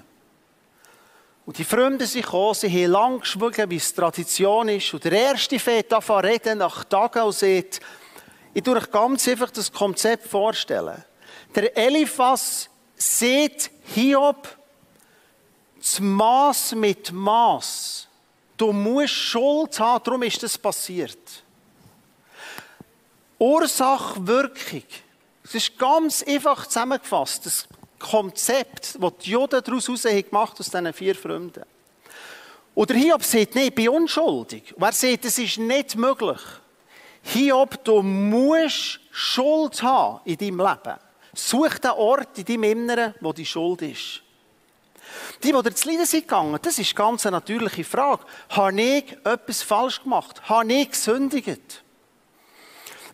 Und 1.46 1.58
die 1.58 1.64
Freunde 1.64 2.06
sind 2.08 2.24
gekommen, 2.24 2.54
sie 2.56 2.70
haben 2.70 2.92
lang 2.92 3.20
geschwiegen, 3.20 3.70
wie 3.70 3.76
es 3.76 3.94
Tradition 3.94 4.70
ist. 4.70 4.94
Und 4.94 5.04
der 5.04 5.12
erste 5.12 5.60
fängt 5.60 5.94
an 5.94 6.02
zu 6.02 6.14
reden 6.14 6.60
nach 6.60 6.84
Tagen 6.86 7.24
und 7.24 7.34
sagt, 7.34 7.82
ich 8.54 8.64
tue 8.64 8.78
euch 8.78 8.90
ganz 8.90 9.28
einfach 9.28 9.52
das 9.52 9.72
Konzept 9.72 10.28
vorstellen. 10.28 11.04
Der 11.54 11.76
Eliphas 11.78 12.70
sieht 12.96 13.70
Hiob 13.94 14.48
das 15.78 16.00
Maß 16.00 16.74
mit 16.76 17.12
Maß. 17.12 18.08
Du 18.58 18.72
musst 18.72 19.14
Schuld 19.14 19.80
haben, 19.80 20.04
darum 20.04 20.24
ist 20.24 20.42
das 20.42 20.58
passiert. 20.58 21.44
Ursache, 23.38 24.26
Wirkung. 24.26 24.84
Es 25.46 25.54
ist 25.54 25.78
ganz 25.78 26.24
einfach 26.24 26.66
zusammengefasst, 26.66 27.46
das 27.46 27.68
Konzept, 28.00 28.98
das 29.00 29.14
die 29.24 29.30
Juden 29.30 29.62
daraus 29.64 29.86
gemacht 29.86 30.60
aus 30.60 30.72
diesen 30.72 30.92
vier 30.92 31.14
Freunden. 31.14 31.64
Oder 32.74 32.96
Hiob 32.96 33.24
sagt, 33.24 33.54
nein, 33.54 33.68
ich 33.68 33.76
bin 33.76 33.90
unschuldig. 33.90 34.74
Und 34.76 34.82
er 34.82 34.92
sagt, 34.92 35.24
es 35.24 35.38
ist 35.38 35.60
nicht 35.60 35.96
möglich. 35.96 36.42
Hiob, 37.22 37.84
du 37.84 38.02
musst 38.02 39.00
Schuld 39.12 39.84
haben 39.84 40.20
in 40.26 40.38
deinem 40.38 40.58
Leben. 40.58 41.00
Such 41.36 41.78
den 41.78 41.92
Ort 41.92 42.40
in 42.40 42.46
deinem 42.46 42.64
Inneren, 42.64 43.14
wo 43.22 43.32
die 43.32 43.46
Schuld 43.46 43.84
ist. 43.84 44.24
Die, 45.44 45.52
die 45.52 45.62
durch 45.62 45.86
Leiden 45.86 46.08
sind 46.08 46.22
gegangen, 46.22 46.58
das 46.60 46.80
ist 46.80 46.96
ganz 46.96 47.24
eine 47.26 47.38
natürliche 47.38 47.84
Frage. 47.84 48.26
Habe 48.50 48.82
ich 48.82 49.12
etwas 49.24 49.62
falsch 49.62 50.02
gemacht? 50.02 50.42
Habe 50.50 50.74
ich 50.74 50.90
gesündigt? 50.90 51.85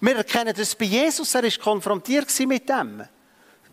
Wir 0.02 0.16
erkennen 0.16 0.54
das 0.58 0.74
bei 0.74 0.86
Jesus, 0.86 1.36
er 1.36 1.44
war 1.44 1.52
konfrontiert 1.52 2.28
mit 2.48 2.68
dem. 2.68 3.04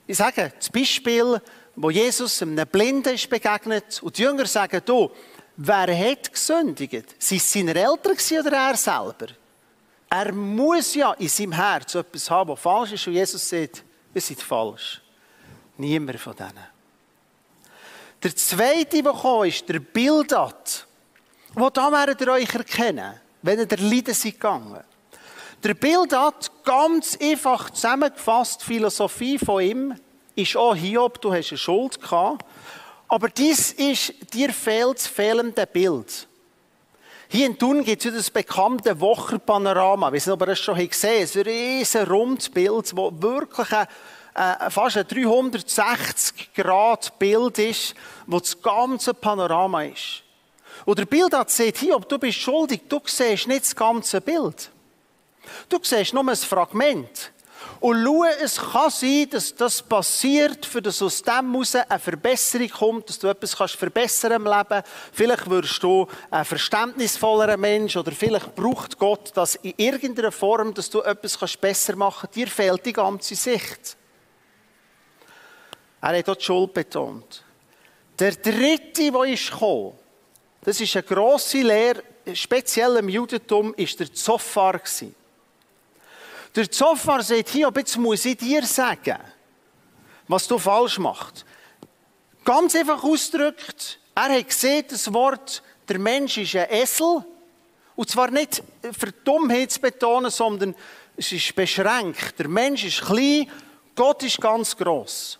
Ich 0.06 0.18
sage, 0.18 0.52
das 0.58 0.68
Beispiel, 0.68 1.40
wo 1.74 1.90
Jesus 1.90 2.42
einem 2.42 2.66
Blinden 2.66 3.14
ist 3.14 3.30
begegnet 3.30 4.02
und 4.02 4.16
die 4.16 4.22
Jünger 4.22 4.44
sagen, 4.44 4.82
du, 4.84 5.10
wer 5.56 6.10
hat 6.10 6.30
gesündigt? 6.30 7.14
Sind 7.18 7.38
es 7.38 7.50
seine 7.50 7.74
Eltern 7.74 8.16
oder 8.40 8.56
er 8.56 8.76
selber? 8.76 9.28
Er 10.10 10.32
muss 10.32 10.94
ja 10.94 11.12
in 11.14 11.28
seinem 11.28 11.52
Herz 11.52 11.94
etwas 11.94 12.30
haben, 12.30 12.50
was 12.50 12.60
falsch 12.60 12.92
ist 12.92 13.06
und 13.06 13.14
Jesus 13.14 13.48
sagt, 13.48 13.82
ihr 14.12 14.20
seid 14.20 14.42
falsch. 14.42 15.00
Niemand 15.78 16.20
von 16.20 16.36
denen. 16.36 16.66
Der 18.22 18.36
zweite, 18.36 19.02
der 19.02 19.12
kam, 19.12 19.44
ist 19.44 19.68
der 19.68 19.78
Bildad. 19.78 20.86
Wo 21.54 21.70
da 21.70 21.90
werdet 21.90 22.20
ihr 22.20 22.32
euch 22.32 22.54
erkennen, 22.54 23.14
wenn 23.40 23.60
ihr 23.60 23.66
der 23.66 23.78
Leiden 23.78 24.12
seid 24.12 24.34
gegangen. 24.34 24.82
Der 25.64 25.74
Bildad, 25.74 26.52
ganz 26.64 27.18
einfach 27.20 27.70
zusammengefasst, 27.70 28.60
die 28.60 28.66
Philosophie 28.66 29.38
von 29.38 29.60
ihm, 29.60 29.94
ist 30.36 30.56
auch 30.56 30.76
Hiob, 30.76 31.20
du 31.20 31.32
hast 31.32 31.50
eine 31.50 31.58
Schuld 31.58 32.00
gehabt. 32.00 32.44
Aber 33.08 33.28
dies 33.28 33.72
ist, 33.72 34.14
dir 34.32 34.52
fehlt 34.52 34.98
das 34.98 35.08
fehlende 35.08 35.66
Bild. 35.66 36.28
Hier 37.28 37.46
in 37.46 37.58
Thun 37.58 37.82
gibt 37.82 38.04
es 38.04 38.14
das 38.14 38.30
bekannte 38.30 39.00
Wochenpanorama. 39.00 40.12
Wir 40.12 40.20
sind 40.20 40.34
aber 40.34 40.46
das 40.46 40.60
schon 40.60 40.76
gesehen. 40.76 41.24
Es 41.24 41.34
ist 41.34 41.38
ein 41.38 41.52
riesen 41.52 42.06
rundes 42.06 42.48
Bild, 42.48 42.96
wo 42.96 43.10
wirklich 43.20 43.72
ein 43.72 43.88
äh, 44.34 44.70
fast 44.70 44.96
ein 44.96 45.08
360 45.08 46.54
Grad 46.54 47.18
Bild 47.18 47.58
ist, 47.58 47.94
wo 48.28 48.38
das 48.38 48.62
ganze 48.62 49.12
Panorama 49.12 49.82
ist. 49.82 50.22
Und 50.84 51.00
der 51.00 51.06
Bild 51.06 51.34
hat 51.34 51.50
sagt, 51.50 51.78
hier, 51.78 51.98
du 51.98 52.18
bist 52.18 52.38
schuldig, 52.38 52.82
du 52.88 53.00
siehst 53.04 53.48
nicht 53.48 53.62
das 53.62 53.74
ganze 53.74 54.20
Bild. 54.20 54.70
Du 55.68 55.78
siehst 55.82 56.14
nur 56.14 56.28
ein 56.28 56.36
Fragment. 56.36 57.32
Und 57.80 58.04
schau, 58.04 58.24
es 58.24 58.56
kann 58.56 58.90
sein, 58.90 59.28
dass 59.30 59.54
das 59.54 59.82
passiert, 59.82 60.66
für 60.66 60.82
dass 60.82 61.00
aus 61.00 61.22
dem 61.22 61.52
heraus 61.52 61.74
eine 61.76 61.98
Verbesserung 61.98 62.68
kommt, 62.70 63.08
dass 63.08 63.18
du 63.18 63.28
etwas 63.28 63.56
kannst 63.56 63.76
verbessern 63.76 64.32
im 64.32 64.44
Leben. 64.44 64.82
Vielleicht 65.12 65.48
wirst 65.48 65.82
du 65.82 66.06
ein 66.30 66.44
verständnisvollerer 66.44 67.56
Mensch 67.56 67.96
oder 67.96 68.10
vielleicht 68.12 68.54
braucht 68.54 68.98
Gott 68.98 69.30
das 69.34 69.56
in 69.56 69.74
irgendeiner 69.76 70.32
Form, 70.32 70.74
dass 70.74 70.90
du 70.90 71.02
etwas 71.02 71.38
kannst 71.38 71.60
besser 71.60 71.94
machen 71.94 72.22
kannst. 72.22 72.36
Dir 72.36 72.48
fehlt 72.48 72.84
die 72.84 72.92
ganze 72.92 73.34
Sicht. 73.36 73.96
Er 76.00 76.18
hat 76.18 76.26
die 76.26 76.44
Schuld 76.44 76.74
betont. 76.74 77.44
Der 78.18 78.32
dritte, 78.32 79.12
der 79.12 79.24
ist 79.24 79.50
gekommen, 79.50 79.92
das 80.62 80.80
ist 80.80 80.96
eine 80.96 81.04
grosse 81.04 81.58
Lehre, 81.58 82.02
speziell 82.34 82.96
im 82.96 83.08
Judentum, 83.08 83.72
ist 83.74 84.00
der 84.00 84.12
Zophar. 84.12 84.80
Der 86.54 86.70
Zophar 86.70 87.22
sagt 87.22 87.50
hier, 87.50 87.70
jetzt 87.74 87.96
muss 87.96 88.24
ich 88.24 88.36
dir 88.36 88.64
sagen, 88.64 89.18
was 90.26 90.46
du 90.46 90.58
falsch 90.58 90.98
machst. 90.98 91.44
Ganz 92.44 92.74
einfach 92.74 93.02
ausgedrückt, 93.02 93.98
er 94.14 94.36
hat 94.36 94.48
gesehen, 94.48 94.84
das 94.88 95.12
Wort, 95.12 95.62
der 95.88 95.98
Mensch 95.98 96.38
ist 96.38 96.56
ein 96.56 96.70
Esel. 96.70 97.24
Und 97.94 98.10
zwar 98.10 98.30
nicht 98.30 98.62
für 98.96 99.12
Dummheit 99.12 99.72
zu 99.72 99.80
betonen, 99.80 100.30
sondern 100.30 100.74
es 101.16 101.32
ist 101.32 101.54
beschränkt. 101.54 102.38
Der 102.38 102.48
Mensch 102.48 102.84
ist 102.84 103.00
klein, 103.00 103.50
Gott 103.94 104.22
ist 104.22 104.40
ganz 104.40 104.76
gross. 104.76 105.38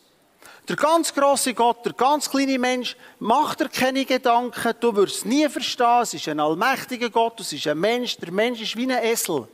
Der 0.69 0.77
ganz 0.77 1.15
große 1.15 1.55
Gott, 1.55 1.87
der 1.87 1.95
ganz 1.95 2.29
kleine 2.29 2.59
Mensch, 2.59 2.97
macht 3.19 3.61
dir 3.61 3.69
keine 3.69 4.05
Gedanken, 4.05 4.75
du 4.81 4.95
wirst 4.97 5.17
es 5.17 5.25
nie 5.25 5.49
verstehen, 5.49 6.03
es 6.03 6.13
ist 6.15 6.29
ein 6.29 6.41
allmächtiger 6.41 7.09
Gott, 7.09 7.41
es 7.41 7.53
ist 7.53 7.67
ein 7.67 7.79
Mensch, 7.79 8.19
der 8.19 8.31
Mensch 8.31 8.61
ist 8.61 8.77
wie 8.77 8.93
ein 8.93 9.03
Esel. 9.03 9.49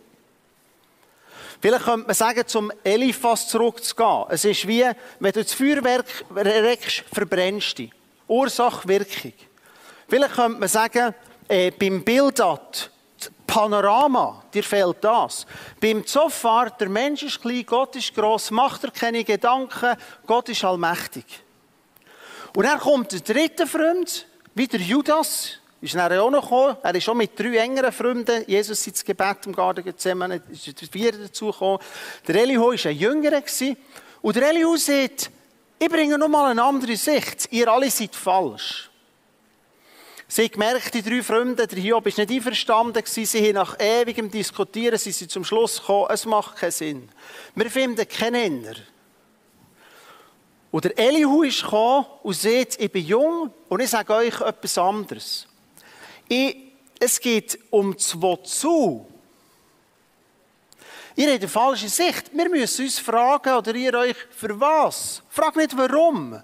Vielleicht 1.64 1.86
könnte 1.86 2.06
man 2.08 2.14
sagen, 2.14 2.46
zum 2.46 2.70
Eliphas 2.82 3.48
zurückzugehen. 3.48 4.24
Es 4.28 4.44
ist 4.44 4.68
wie, 4.68 4.84
wenn 5.18 5.32
du 5.32 5.42
das 5.42 5.54
Feuerwerk 5.54 6.04
reckst, 6.36 7.04
verbrennst 7.10 7.78
du. 7.78 7.88
Ursache, 8.28 8.86
Wirkung. 8.86 9.32
Vielleicht 10.06 10.34
könnte 10.34 10.58
man 10.58 10.68
sagen, 10.68 11.14
äh, 11.48 11.70
beim 11.70 12.04
Bildat, 12.04 12.90
Panorama, 13.46 14.44
dir 14.52 14.62
fehlt 14.62 14.98
das. 15.00 15.46
Beim 15.80 16.04
Zophar, 16.06 16.68
der 16.68 16.90
Mensch 16.90 17.22
ist 17.22 17.40
klein, 17.40 17.64
Gott 17.64 17.96
ist 17.96 18.14
gross, 18.14 18.50
macht 18.50 18.84
er 18.84 18.90
keine 18.90 19.24
Gedanken, 19.24 19.96
Gott 20.26 20.50
ist 20.50 20.64
allmächtig. 20.64 21.24
Und 22.54 22.66
dann 22.66 22.78
kommt 22.78 23.10
der 23.10 23.20
dritte 23.20 23.66
Freund, 23.66 24.26
wie 24.54 24.66
der 24.66 24.80
Judas, 24.80 25.60
ist 25.84 25.94
dann 25.94 26.18
auch 26.18 26.30
noch 26.30 26.42
gekommen. 26.42 26.76
Er 26.82 26.94
ist 26.94 27.04
schon 27.04 27.18
mit 27.18 27.38
drei 27.38 27.58
engeren 27.58 27.92
Freunden, 27.92 28.44
Jesus 28.46 28.86
ins 28.86 29.04
Gebet 29.04 29.46
im 29.46 29.54
Garten 29.54 29.84
Gethsemane, 29.84 30.42
ist 30.50 30.80
der 30.80 30.88
vierte 30.88 31.18
dazu 31.18 31.46
gekommen. 31.46 31.78
Der 32.26 32.36
Elihu 32.36 32.72
war 32.72 32.86
ein 32.86 32.96
Jüngerer. 32.96 33.42
Und 34.22 34.36
der 34.36 34.48
Elihu 34.48 34.76
sagt, 34.76 35.30
ich 35.78 35.88
bringe 35.88 36.16
noch 36.16 36.28
mal 36.28 36.50
eine 36.50 36.62
andere 36.62 36.96
Sicht. 36.96 37.48
Ihr 37.50 37.68
alle 37.68 37.90
seid 37.90 38.14
falsch. 38.14 38.90
Sie 40.26 40.48
gemerkt, 40.48 40.94
die 40.94 41.02
drei 41.02 41.22
Freunde, 41.22 41.66
der 41.66 41.78
Hiob 41.78 42.06
ist 42.06 42.16
nicht 42.18 42.30
einverstanden. 42.30 43.02
Sie 43.04 43.26
haben 43.26 43.54
nach 43.54 43.78
ewigem 43.78 44.30
Diskutieren, 44.30 44.98
sie 44.98 45.12
sind 45.12 45.30
zum 45.30 45.44
Schluss 45.44 45.80
gekommen, 45.80 46.08
es 46.10 46.24
macht 46.24 46.56
keinen 46.56 46.70
Sinn. 46.72 47.08
Wir 47.54 47.70
finden 47.70 48.08
keinen 48.08 48.62
Nenner. 48.62 48.76
Und 50.70 50.84
der 50.84 50.98
Elihu 50.98 51.42
ist 51.42 51.62
gekommen 51.62 52.06
und 52.22 52.34
sagt, 52.34 52.80
ich 52.80 52.90
bin 52.90 53.04
jung 53.04 53.52
und 53.68 53.80
ich 53.80 53.90
sage 53.90 54.14
euch 54.14 54.40
etwas 54.40 54.78
anderes. 54.78 55.46
Ich, 56.28 56.56
es 56.98 57.20
geht 57.20 57.58
um 57.70 57.94
das 57.94 58.20
Wozu. 58.20 59.06
Ihr 61.16 61.30
habt 61.30 61.42
eine 61.42 61.48
falsche 61.48 61.88
Sicht. 61.88 62.30
Wir 62.32 62.48
müssen 62.48 62.84
uns 62.84 62.98
fragen, 62.98 63.54
oder 63.54 63.74
ihr 63.74 63.94
euch, 63.94 64.16
für 64.30 64.58
was? 64.58 65.22
Frag 65.28 65.54
nicht 65.56 65.76
warum. 65.76 66.42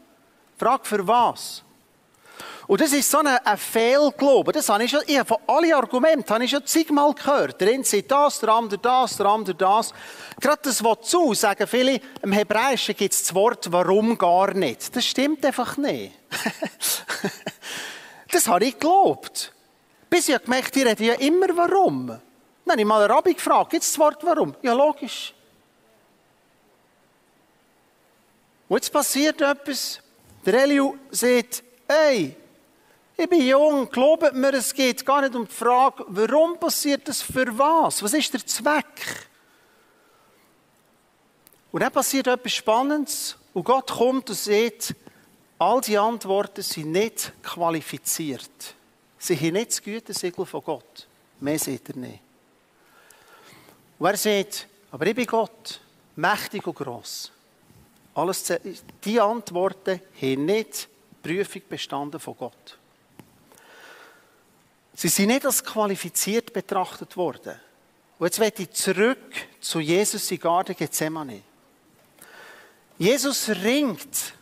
Frag 0.56 0.86
für 0.86 1.06
was. 1.06 1.64
Und 2.70 2.80
das 2.80 2.92
ist 2.92 3.10
so 3.10 3.18
ein, 3.18 3.26
ein 3.26 3.58
Fehlglaube. 3.58 4.52
Das 4.52 4.68
habe 4.68 4.84
ich 4.84 4.92
schon, 4.92 5.00
ich 5.04 5.20
von 5.24 5.38
allen 5.48 5.72
Argumenten 5.72 6.32
habe 6.32 6.44
ich 6.44 6.52
schon 6.52 6.64
zigmal 6.64 7.12
gehört. 7.14 7.60
Der 7.60 7.72
eine 7.72 7.82
sagt 7.82 8.12
das, 8.12 8.38
der 8.38 8.50
andere 8.50 8.78
das, 8.78 9.16
der 9.16 9.26
andere 9.26 9.56
das. 9.56 9.92
Gerade 10.40 10.60
das 10.62 10.84
Wozu 10.84 11.34
sagen 11.34 11.66
viele, 11.66 12.00
im 12.22 12.30
Hebräischen 12.30 12.94
gibt 12.94 13.12
es 13.12 13.22
das 13.22 13.34
Wort 13.34 13.72
warum 13.72 14.16
gar 14.16 14.54
nicht. 14.54 14.94
Das 14.94 15.04
stimmt 15.04 15.44
einfach 15.44 15.78
nicht. 15.78 16.12
das 18.30 18.46
habe 18.46 18.66
ich 18.66 18.74
geglaubt. 18.74 19.52
Bis 20.10 20.28
ich 20.28 20.42
gemerkt 20.42 20.74
die 20.74 20.82
reden 20.82 21.04
ja 21.04 21.14
immer 21.14 21.56
warum. 21.56 22.08
Dann 22.08 22.20
habe 22.68 22.80
ich 22.80 22.86
mal 22.86 23.02
einen 23.02 23.12
Rabbi 23.12 23.34
gefragt, 23.34 23.70
gibt 23.70 23.84
es 23.84 23.92
das 23.92 23.98
Wort 23.98 24.24
warum? 24.24 24.54
Ja, 24.60 24.72
logisch. 24.72 25.32
Und 28.68 28.76
jetzt 28.76 28.92
passiert 28.92 29.40
etwas. 29.40 30.00
Der 30.44 30.62
Eliu 30.62 30.96
sagt, 31.10 31.62
hey, 31.88 32.36
ich 33.16 33.28
bin 33.28 33.46
jung, 33.46 33.88
glaubt 33.90 34.32
mir, 34.32 34.54
es 34.54 34.72
geht 34.72 35.04
gar 35.04 35.20
nicht 35.20 35.34
um 35.34 35.46
die 35.46 35.52
Frage, 35.52 36.04
warum 36.08 36.58
passiert 36.58 37.06
das 37.06 37.20
für 37.20 37.56
was? 37.58 38.02
Was 38.02 38.14
ist 38.14 38.32
der 38.32 38.46
Zweck? 38.46 39.28
Und 41.72 41.82
dann 41.82 41.92
passiert 41.92 42.26
etwas 42.26 42.52
Spannendes 42.52 43.36
und 43.52 43.64
Gott 43.64 43.90
kommt 43.90 44.30
und 44.30 44.36
sagt, 44.36 44.94
all 45.58 45.80
die 45.82 45.98
Antworten 45.98 46.62
sind 46.62 46.92
nicht 46.92 47.32
qualifiziert. 47.42 48.74
Sie 49.22 49.36
haben 49.36 49.52
nicht 49.52 49.70
das 49.70 49.82
Gütesiegel 49.82 50.46
von 50.46 50.64
Gott. 50.64 51.06
Mehr 51.40 51.58
sieht 51.58 51.90
er 51.90 51.96
nicht. 51.96 52.20
Und 53.98 54.06
er 54.06 54.16
sagt, 54.16 54.66
aber 54.90 55.06
ich 55.06 55.14
bin 55.14 55.26
Gott, 55.26 55.80
mächtig 56.16 56.66
und 56.66 56.74
gross. 56.74 57.30
Alles, 58.14 58.52
die 59.04 59.20
Antworten 59.20 60.00
haben 60.20 60.44
nicht 60.46 60.88
die 61.22 61.28
Prüfung 61.28 61.62
bestanden 61.68 62.18
von 62.18 62.34
Gott. 62.36 62.78
Sie 64.94 65.08
sind 65.08 65.28
nicht 65.28 65.44
als 65.44 65.62
qualifiziert 65.62 66.52
betrachtet 66.52 67.14
worden. 67.16 67.60
Und 68.18 68.26
jetzt 68.26 68.38
werde 68.38 68.62
ich 68.62 68.70
zurück 68.70 69.34
zu 69.60 69.80
Jesus 69.80 70.30
in 70.30 70.38
Garten 70.38 70.74
Gethsemane. 70.74 71.42
Jesus 72.98 73.50
ringt. 73.50 74.34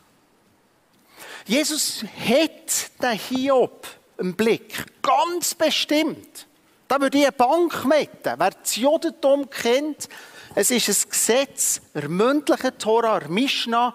Jesus 1.46 2.04
hat 2.04 3.02
den 3.02 3.18
Hiob 3.18 3.97
im 4.18 4.34
Blick. 4.34 4.84
Ganz 5.02 5.54
bestimmt. 5.54 6.46
Da 6.86 7.00
würde 7.00 7.18
ich 7.18 7.24
eine 7.24 7.32
Bank 7.32 7.84
metten. 7.84 8.34
Wer 8.38 8.50
das 8.50 8.76
Judentum 8.76 9.48
kennt, 9.48 10.08
es 10.54 10.70
ist 10.70 10.88
ein 10.88 11.10
Gesetz, 11.10 11.80
der 11.94 12.08
mündliche 12.08 12.76
Tora, 12.76 13.20
der 13.20 13.28
Mishnah. 13.28 13.94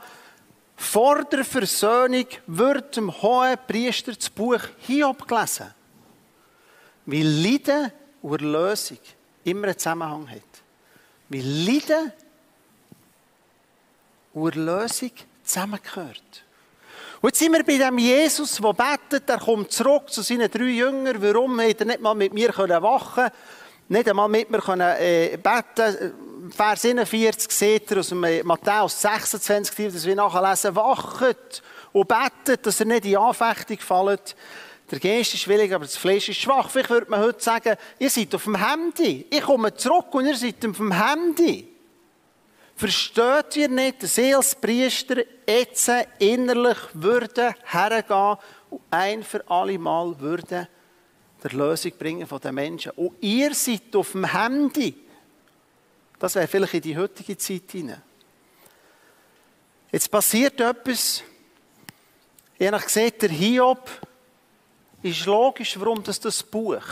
Vor 0.76 1.24
der 1.26 1.44
Versöhnung 1.44 2.28
wird 2.48 2.96
dem 2.96 3.22
hohen 3.22 3.58
Priester 3.68 4.14
das 4.14 4.30
Buch 4.30 4.62
Hiob 4.80 5.28
gelesen. 5.28 5.74
Weil 7.06 7.28
Leiden 7.28 7.92
und 8.22 8.42
Erlösung 8.42 9.00
immer 9.44 9.68
einen 9.68 9.78
Zusammenhang 9.78 10.30
hat. 10.30 10.42
Wie 11.30 11.42
Leiden 11.42 12.12
und 14.34 14.56
Erlösung 14.56 15.12
zusammengehört. 15.44 16.43
Und 17.24 17.30
jetzt 17.30 17.40
sind 17.40 17.54
wir 17.54 17.64
bei 17.64 17.78
dem 17.78 17.98
Jesus, 18.00 18.58
der 18.58 18.74
betet, 18.74 19.30
er 19.30 19.40
kommt 19.40 19.72
zurück 19.72 20.10
zu 20.10 20.22
seinen 20.22 20.52
drei 20.52 20.66
Jüngern. 20.66 21.22
Warum 21.22 21.58
hat 21.62 21.80
er 21.80 21.86
nicht 21.86 22.02
mal 22.02 22.14
mit 22.14 22.34
mir 22.34 22.50
wachen? 22.50 23.30
Nicht 23.88 24.10
einmal 24.10 24.28
mit 24.28 24.52
mir 24.52 24.60
können, 24.60 24.94
äh, 25.00 25.38
beten 25.42 26.52
Vers 26.54 26.84
41 26.84 27.50
seht 27.50 27.90
ihr 27.92 28.00
aus 28.00 28.10
dem 28.10 28.20
Matthäus 28.44 29.00
26, 29.00 29.94
das 29.94 30.06
wir 30.06 30.16
nachlesen, 30.18 30.76
wachet 30.76 31.64
und 31.94 32.10
betet, 32.10 32.66
dass 32.66 32.82
er 32.82 32.88
nicht 32.88 33.06
in 33.06 33.16
Anfechtung 33.16 33.78
fällt. 33.78 34.36
Der 34.92 35.00
Geist 35.00 35.34
ist 35.34 35.48
willig, 35.48 35.74
aber 35.74 35.86
das 35.86 35.96
Fleisch 35.96 36.28
ist 36.28 36.42
schwach. 36.42 36.70
Vielleicht 36.70 36.90
würde 36.90 37.10
man 37.10 37.22
heute 37.22 37.42
sagen, 37.42 37.78
ihr 38.00 38.10
seid 38.10 38.36
auf 38.36 38.44
dem 38.44 38.58
Handy. 38.58 39.28
Ich 39.30 39.44
komme 39.44 39.74
zurück 39.74 40.14
und 40.14 40.26
ihr 40.26 40.36
seid 40.36 40.66
auf 40.66 40.76
dem 40.76 40.92
Handy. 40.92 41.70
Versteht 42.76 43.56
ihr 43.56 43.70
nicht, 43.70 44.04
dass 44.04 44.18
ich 44.18 44.36
als 44.36 44.56
Priester 44.56 45.24
jetzt 45.48 45.90
innerlich 46.20 46.78
würde 46.94 47.56
hergehen 47.64 48.38
und 48.70 48.82
ein 48.90 49.24
für 49.24 49.48
alle 49.50 49.78
Mal 49.78 50.20
würde 50.20 50.68
der 51.44 51.52
Lösung 51.52 51.92
bringen 51.98 52.26
von 52.26 52.40
den 52.40 52.56
Menschen. 52.56 52.92
Und 52.92 53.16
ihr 53.22 53.54
seid 53.54 53.96
auf 53.96 54.14
dem 54.14 54.26
Handy. 54.26 54.96
Das 56.18 56.36
wäre 56.36 56.48
vielleicht 56.48 56.76
in 56.76 56.82
die 56.82 56.98
heutige 56.98 57.38
Zeit 57.38 57.72
hinein. 57.72 58.02
Jetzt 59.92 60.10
passiert 60.10 60.60
etwas. 60.62 61.24
Je 62.58 62.72
nach 62.72 62.84
gesehen, 62.84 63.14
der 63.20 63.30
Hiob 63.30 63.90
ist 65.02 65.26
logisch, 65.26 65.78
warum 65.80 66.02
das, 66.04 66.20
das 66.20 66.42
Buch 66.42 66.84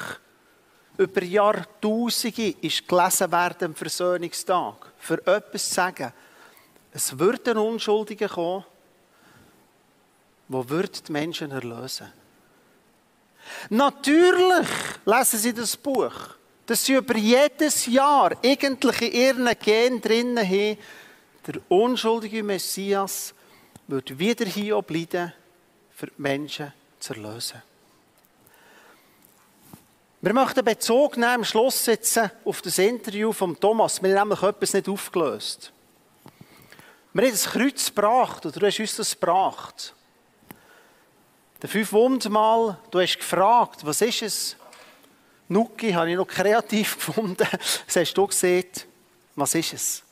über 0.97 1.23
Jahrtausende 1.23 2.55
ist 2.61 2.87
gelesen 2.87 3.31
werden 3.31 3.65
am 3.67 3.75
Versöhnungstag. 3.75 4.91
Für 4.99 5.25
etwas 5.25 5.69
zu 5.69 5.75
sagen. 5.75 6.13
Es 6.93 7.17
wird 7.17 7.47
ein 7.47 7.57
Unschuldiger 7.57 8.27
kommen, 8.27 8.65
wo 10.47 10.67
wird 10.67 11.07
die 11.07 11.11
Menschen 11.11 11.51
erlösen. 11.51 12.11
Natürlich 13.69 14.67
lesen 15.05 15.39
sie 15.39 15.53
das 15.53 15.77
Buch, 15.77 16.13
dass 16.65 16.85
sie 16.85 16.93
über 16.93 17.15
jedes 17.15 17.85
Jahr 17.85 18.31
in 18.43 18.57
ihren 19.11 19.49
Gen 19.59 20.01
drinnen 20.01 20.45
haben, 20.45 20.77
der 21.47 21.61
unschuldige 21.69 22.43
Messias 22.43 23.33
wird 23.87 24.17
wieder 24.19 24.45
hier 24.45 24.81
bleiben, 24.81 25.33
für 25.91 26.07
die 26.07 26.21
Menschen 26.21 26.71
zu 26.99 27.13
erlösen. 27.13 27.61
Wir 30.21 30.33
möchten 30.33 30.63
Bezug 30.63 31.17
nehmen, 31.17 31.43
Schluss 31.43 31.83
sitzen, 31.83 32.29
auf 32.45 32.61
das 32.61 32.77
Interview 32.77 33.31
von 33.31 33.59
Thomas. 33.59 34.03
Wir 34.03 34.19
haben 34.19 34.29
nämlich 34.29 34.43
etwas 34.43 34.73
nicht 34.73 34.87
aufgelöst. 34.87 35.73
Wir 37.13 37.23
haben 37.23 37.31
das 37.31 37.49
Kreuz 37.49 37.87
gebracht, 37.87 38.45
oder 38.45 38.57
du 38.57 38.65
hast 38.65 38.79
uns 38.79 38.95
das 38.95 39.11
gebracht. 39.11 39.93
Der 41.61 41.67
fünf 41.67 41.91
Wundmal, 41.91 42.77
du 42.89 43.01
hast 43.01 43.17
gefragt, 43.17 43.85
was 43.85 44.01
ist 44.01 44.21
es? 44.21 44.55
Nuki 45.49 45.91
habe 45.91 46.11
ich 46.11 46.15
noch 46.15 46.25
kreativ 46.25 46.95
gefunden. 47.05 47.45
Das 47.85 47.95
hast 47.97 48.13
du 48.13 48.27
gesehen. 48.27 48.69
Was 49.35 49.55
ist 49.55 49.73
es? 49.73 50.03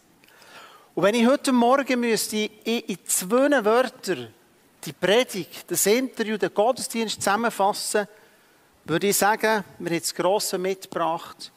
Und 0.93 1.03
wenn 1.03 1.15
ich 1.15 1.25
heute 1.25 1.53
Morgen 1.53 2.01
müsste 2.01 2.35
in, 2.35 2.97
zwei 3.05 3.63
Wörtern 3.63 4.33
die 4.83 4.91
Predigt, 4.91 5.71
das 5.71 5.85
Interview, 5.85 6.37
den 6.37 6.53
Gottesdienst 6.53 7.21
zusammenfassen, 7.21 8.07
würde 8.83 9.07
ich 9.07 9.17
sagen, 9.17 9.63
wir 9.77 9.89
haben 9.91 9.99
das 9.99 10.13
Grosse 10.13 10.57
mitgebracht. 10.57 11.53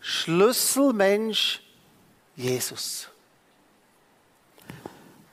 Schlüsselmensch 0.00 1.62
Jesus. 2.34 3.08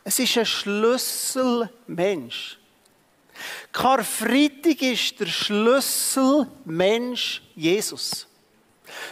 Es 0.04 0.20
ist 0.20 0.38
ein 0.38 0.46
Schlüsselmensch. 0.46 2.60
Karfreitag 3.72 4.82
ist 4.82 5.20
der 5.20 5.26
Schlüsselmensch 5.26 7.42
Jesus. 7.56 8.28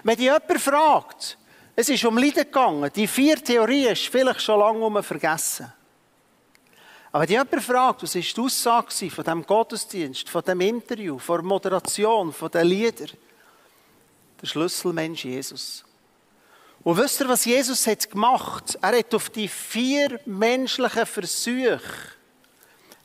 Wenn 0.04 0.18
dich 0.18 0.26
jemand 0.26 0.60
fragt, 0.60 1.38
es 1.76 1.90
ist 1.90 2.06
um 2.06 2.18
Leiden 2.18 2.44
gegangen, 2.44 2.92
die 2.94 3.08
vier 3.08 3.44
Theorien 3.44 3.94
ist 3.94 4.08
vielleicht 4.08 4.42
schon 4.42 4.60
lange 4.60 5.02
vergessen. 5.02 5.74
Aber 7.12 7.26
die 7.26 7.34
jemand 7.34 7.64
fragt, 7.64 8.04
was 8.04 8.16
war 8.16 8.22
die 8.22 8.42
Aussage 8.42 9.10
von 9.10 9.24
diesem 9.24 9.46
Gottesdienst, 9.46 10.30
von 10.30 10.44
dem 10.44 10.62
Interview, 10.62 11.18
von 11.18 11.38
der 11.38 11.46
Moderation, 11.46 12.32
von 12.32 12.52
den 12.52 12.68
Liedern? 12.68 13.10
Der 14.42 14.48
Schlüsselmensch 14.48 15.26
Jesus. 15.26 15.84
Und 16.84 16.98
wisst 16.98 17.20
ihr, 17.20 17.30
was 17.30 17.46
Jesus 17.46 17.86
hat 17.86 18.10
gemacht? 18.10 18.78
Er 18.82 18.98
hat 18.98 19.14
auf 19.14 19.30
die 19.30 19.48
vier 19.48 20.20
menschlichen 20.26 21.06
Versuche, 21.06 21.82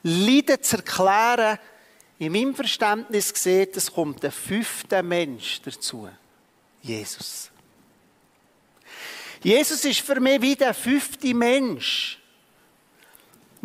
Leiden 0.02 0.62
zu 0.62 0.76
erklären, 0.76 1.58
in 2.18 2.32
meinem 2.32 2.54
Verständnis 2.54 3.32
gesehen, 3.32 3.68
es 3.74 3.92
kommt 3.92 4.22
der 4.22 4.32
fünfte 4.32 5.02
Mensch 5.02 5.60
dazu. 5.62 6.08
Jesus. 6.80 7.50
Jesus 9.42 9.84
ist 9.84 10.00
für 10.00 10.18
mich 10.20 10.40
wie 10.40 10.56
der 10.56 10.72
fünfte 10.72 11.34
Mensch 11.34 12.18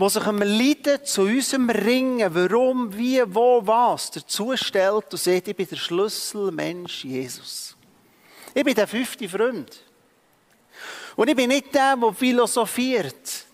wo 0.02 0.10
sich 0.10 0.26
einem 0.26 0.42
Leiden 0.42 1.06
zu 1.06 1.22
unserem 1.22 1.70
Ringen, 1.70 2.34
warum, 2.34 2.98
wie, 2.98 3.22
wo, 3.28 3.62
was, 3.66 4.10
dazu 4.10 4.56
stellt 4.56 5.14
und 5.14 5.20
sagt, 5.20 5.48
ich 5.48 5.56
bin 5.56 5.68
der 5.68 5.76
Schlüsselmensch 5.76 7.04
Jesus. 7.04 7.76
Ich 8.54 8.64
bin 8.64 8.74
der 8.74 8.88
fünfte 8.88 9.30
Freund. 9.30 9.84
Und 11.22 11.28
ich 11.28 11.36
bin 11.36 11.50
nicht 11.50 11.72
der, 11.76 11.96
der 11.96 12.14
philosophiert. 12.14 13.46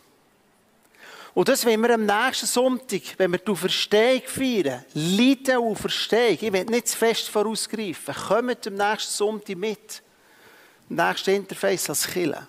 Und 1.33 1.49
das 1.49 1.65
wenn 1.65 1.81
wir 1.81 1.95
am 1.95 2.05
nächsten 2.05 2.45
Sonntag, 2.45 3.01
wenn 3.17 3.29
wir 3.29 3.39
die 3.39 3.53
Verstehung 3.53 4.21
feiern, 4.25 4.85
Leiden 4.93 5.57
und 5.57 5.77
Verstehung, 5.77 6.37
ich 6.39 6.53
will 6.53 6.63
nicht 6.63 6.87
zu 6.87 6.95
fest 6.95 7.27
vorausgreifen, 7.27 8.15
kommt 8.15 8.67
am 8.67 8.73
nächsten 8.73 9.11
Sonntag 9.11 9.57
mit. 9.57 10.01
Am 10.89 10.95
nächsten 10.95 11.31
Interface 11.31 11.89
als 11.89 12.07
Killer 12.07 12.47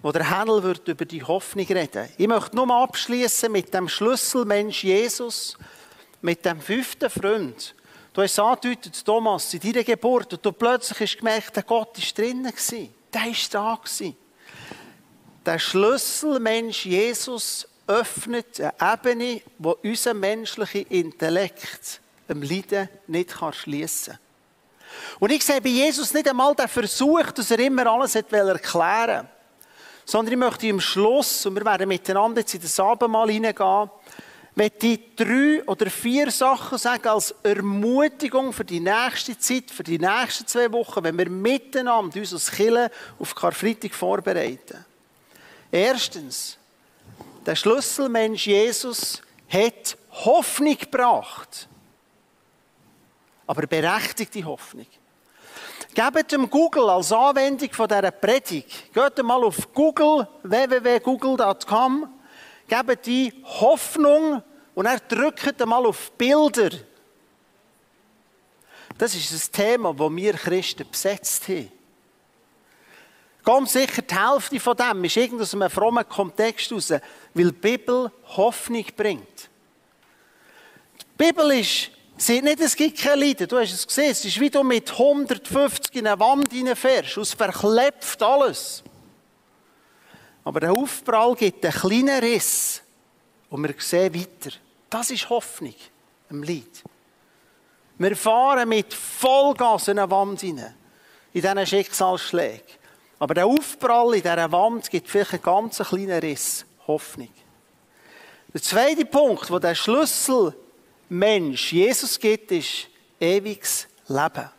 wo 0.00 0.10
der 0.10 0.30
Händel 0.30 0.62
wird 0.62 0.88
über 0.88 1.04
die 1.04 1.22
Hoffnung 1.22 1.66
reden. 1.66 2.08
Ich 2.16 2.26
möchte 2.26 2.56
nur 2.56 2.70
abschließen 2.70 3.52
mit 3.52 3.74
dem 3.74 3.90
Schlüsselmensch 3.90 4.84
Jesus, 4.84 5.58
mit 6.22 6.42
dem 6.46 6.62
fünften 6.62 7.10
Freund. 7.10 7.74
Du 8.14 8.22
hast 8.22 8.38
angedeutet, 8.38 9.04
Thomas, 9.04 9.52
in 9.52 9.60
deiner 9.60 9.84
Geburt, 9.84 10.32
und 10.32 10.46
du 10.46 10.52
plötzlich 10.52 11.00
hast 11.00 11.18
gemerkt, 11.18 11.56
der 11.56 11.62
Gott 11.62 11.98
war 11.98 12.24
drinnen. 12.24 12.52
Der 13.12 13.20
war 13.20 13.34
da. 13.50 13.80
Der 15.46 15.58
Schlüsselmensch 15.58 16.84
Jesus 16.84 17.68
öffnet 17.86 18.60
eine 18.60 18.92
Ebene, 18.94 19.42
wo 19.58 19.76
unser 19.82 20.12
menschlicher 20.12 20.90
Intellekt 20.90 22.00
im 22.28 22.42
Leiden 22.42 22.88
nicht 23.06 23.32
schließen 23.52 24.14
kann. 24.14 24.20
Und 25.20 25.30
ich 25.30 25.44
sehe 25.44 25.60
bei 25.60 25.68
Jesus 25.68 26.12
nicht 26.12 26.28
einmal 26.28 26.54
den 26.54 26.66
Versuch, 26.68 27.30
dass 27.30 27.50
er 27.50 27.60
immer 27.60 27.86
alles 27.86 28.16
erklären 28.16 28.58
wollte 28.58 29.28
sondern 30.06 30.32
ich 30.32 30.38
möchte 30.38 30.66
im 30.68 30.80
Schluss, 30.80 31.44
und 31.46 31.56
wir 31.56 31.64
werden 31.64 31.88
miteinander 31.88 32.40
jetzt 32.40 32.54
in 32.54 32.60
das 32.60 32.78
Abendmahl 32.78 33.28
hineingehen, 33.28 33.90
möchte 34.54 34.86
ich 34.86 35.00
drei 35.16 35.62
oder 35.66 35.90
vier 35.90 36.30
Sachen 36.30 36.78
sagen 36.78 37.08
als 37.08 37.34
Ermutigung 37.42 38.52
für 38.52 38.64
die 38.64 38.80
nächste 38.80 39.36
Zeit, 39.36 39.70
für 39.70 39.82
die 39.82 39.98
nächsten 39.98 40.46
zwei 40.46 40.70
Wochen, 40.72 41.02
wenn 41.02 41.18
wir 41.18 41.28
miteinander 41.28 42.20
uns 42.20 42.32
als 42.32 42.52
Kirche 42.52 42.90
auf 43.18 43.34
Karfreitag 43.34 43.92
vorbereiten. 43.94 44.84
Erstens, 45.70 46.58
der 47.44 47.56
Schlüsselmensch 47.56 48.46
Jesus 48.46 49.22
hat 49.48 49.96
Hoffnung 50.10 50.76
gebracht. 50.76 51.68
Aber 53.46 53.66
berechtigte 53.66 54.44
Hoffnung. 54.44 54.86
Gebt 55.94 56.32
dem 56.32 56.50
Google 56.50 56.90
als 56.90 57.12
Anwendung 57.12 57.72
von 57.72 57.88
dieser 57.88 58.10
Predigt, 58.10 58.92
geht 58.92 59.22
mal 59.22 59.42
auf 59.42 59.72
Google, 59.72 60.28
www.google.com, 60.42 62.08
gebt 62.68 63.06
die 63.06 63.32
Hoffnung 63.44 64.42
und 64.74 64.86
er 64.86 64.98
drückt 65.00 65.64
mal 65.64 65.86
auf 65.86 66.12
Bilder. 66.12 66.70
Das 68.98 69.14
ist 69.14 69.32
ein 69.32 69.52
Thema, 69.52 69.94
das 69.94 70.10
wir 70.10 70.32
Christen 70.34 70.90
besetzt 70.90 71.48
haben. 71.48 71.72
Ganz 73.46 73.72
sicher 73.74 74.02
die 74.02 74.14
Hälfte 74.14 74.58
von 74.58 74.76
dem 74.76 75.04
ist 75.04 75.16
irgend 75.16 75.40
aus 75.40 75.54
einem 75.54 75.70
frommen 75.70 76.06
Kontext 76.08 76.68
heraus, 76.68 76.90
weil 77.32 77.52
die 77.52 77.52
Bibel 77.52 78.10
Hoffnung 78.36 78.84
bringt. 78.96 79.48
Die 81.00 81.24
Bibel 81.24 81.52
ist 81.52 81.92
Seht 82.18 82.44
nicht, 82.44 82.60
es 82.60 82.74
gibt 82.74 82.98
kein 82.98 83.20
Leiden. 83.20 83.46
Du 83.46 83.58
hast 83.58 83.72
es 83.72 83.86
gesehen. 83.86 84.10
Es 84.10 84.24
ist 84.24 84.40
wie 84.40 84.48
du 84.48 84.62
mit 84.62 84.90
150 84.90 85.94
in 85.96 86.06
eine 86.06 86.18
Wand 86.18 86.50
hineinfährst. 86.50 87.18
Es 87.18 87.34
verklebt 87.34 88.22
alles. 88.22 88.82
Aber 90.42 90.60
der 90.60 90.72
Aufprall 90.72 91.34
gibt 91.34 91.64
einen 91.64 91.74
kleinen 91.74 92.20
Riss. 92.20 92.80
Und 93.50 93.62
wir 93.64 93.74
sehen 93.78 94.14
weiter. 94.14 94.56
Das 94.88 95.10
ist 95.10 95.28
Hoffnung 95.28 95.74
im 96.30 96.42
Leid. 96.42 96.82
Wir 97.98 98.16
fahren 98.16 98.68
mit 98.68 98.94
Vollgas 98.94 99.88
in 99.88 99.98
eine 99.98 100.10
Wand 100.10 100.40
hinein. 100.40 100.74
in 101.34 101.42
diesen 101.42 101.66
Schicksalsschlägen. 101.66 102.85
Aber 103.18 103.34
der 103.34 103.46
Aufprall 103.46 104.14
in 104.14 104.22
dieser 104.22 104.52
Wand 104.52 104.90
gibt 104.90 105.08
vielleicht 105.08 105.34
einen 105.34 105.42
ganz 105.42 105.78
kleinen 105.78 106.20
Riss. 106.20 106.66
Hoffnung. 106.86 107.30
Der 108.52 108.62
zweite 108.62 109.04
Punkt, 109.04 109.50
wo 109.50 109.58
der 109.58 109.74
Schlüsselmensch 109.74 111.72
Jesus 111.72 112.18
gibt, 112.18 112.52
ist 112.52 112.88
ewiges 113.18 113.88
Leben. 114.08 114.50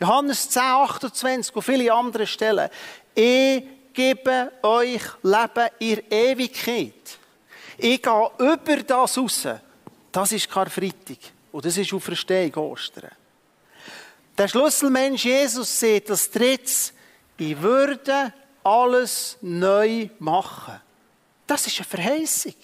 Johannes 0.00 0.48
10, 0.50 0.62
28 0.62 1.54
und 1.54 1.62
viele 1.62 1.92
andere 1.92 2.26
Stellen. 2.26 2.70
Ich 3.14 3.64
gebe 3.92 4.52
euch 4.62 5.02
Leben 5.22 5.68
in 5.80 6.02
Ewigkeit. 6.08 7.18
Ich 7.76 8.00
gehe 8.00 8.30
über 8.38 8.76
das 8.76 9.18
raus. 9.18 9.48
Das 10.12 10.32
ist 10.32 10.48
Karfreitag. 10.48 11.18
Und 11.50 11.64
das 11.64 11.76
ist 11.76 11.92
Auferstehung 11.92 12.54
Ostern. 12.70 13.10
Der 14.36 14.46
Schlüsselmensch 14.46 15.24
Jesus 15.24 15.80
sieht 15.80 16.08
das 16.08 16.30
drittes, 16.30 16.92
ich 17.38 17.60
würde 17.60 18.32
alles 18.64 19.38
neu 19.40 20.08
machen. 20.18 20.80
Das 21.46 21.66
ist 21.66 21.78
eine 21.78 21.86
Verheißung. 21.86 22.54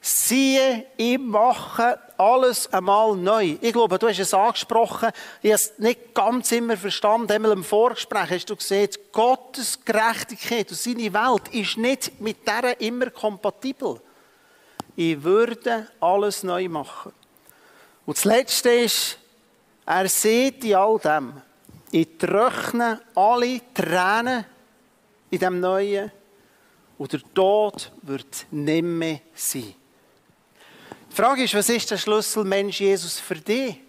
Siehe, 0.00 0.86
ich 0.96 1.18
mache 1.18 1.98
alles 2.16 2.72
einmal 2.72 3.16
neu. 3.16 3.56
Ich 3.60 3.72
glaube, 3.72 3.98
du 3.98 4.08
hast 4.08 4.20
es 4.20 4.32
angesprochen. 4.32 5.10
Ich 5.42 5.50
habe 5.50 5.54
es 5.56 5.78
nicht 5.78 6.14
ganz 6.14 6.52
immer 6.52 6.76
verstanden. 6.76 7.32
Einmal 7.32 7.52
im 7.52 7.64
Vorgespräch 7.64 8.30
hast 8.30 8.50
du 8.50 8.56
gesehen, 8.56 8.90
Gottes 9.12 9.84
Gerechtigkeit 9.84 10.70
und 10.70 10.76
seine 10.76 11.12
Welt 11.12 11.48
ist 11.52 11.76
nicht 11.76 12.20
mit 12.20 12.46
der 12.46 12.80
immer 12.80 13.10
kompatibel. 13.10 14.00
Ich 14.94 15.22
würde 15.22 15.88
alles 16.00 16.42
neu 16.42 16.68
machen. 16.68 17.12
Und 18.06 18.16
das 18.16 18.24
Letzte 18.24 18.70
ist, 18.70 19.18
er 19.84 20.08
sieht 20.08 20.64
in 20.64 20.74
all 20.74 20.98
dem, 20.98 21.42
ich 21.90 22.18
trockne 22.18 23.00
alle 23.14 23.60
Tränen 23.72 24.44
in 25.30 25.38
dem 25.38 25.60
Neuen 25.60 26.10
und 26.98 27.12
der 27.12 27.20
Tod 27.34 27.92
wird 28.02 28.46
nicht 28.50 28.82
mehr 28.82 29.20
sein. 29.34 29.74
Die 31.10 31.14
Frage 31.14 31.44
ist, 31.44 31.54
was 31.54 31.68
ist 31.68 31.90
der 31.90 31.96
Schlüssel 31.96 32.44
Mensch 32.44 32.80
Jesus 32.80 33.18
für 33.18 33.36
dich? 33.36 33.80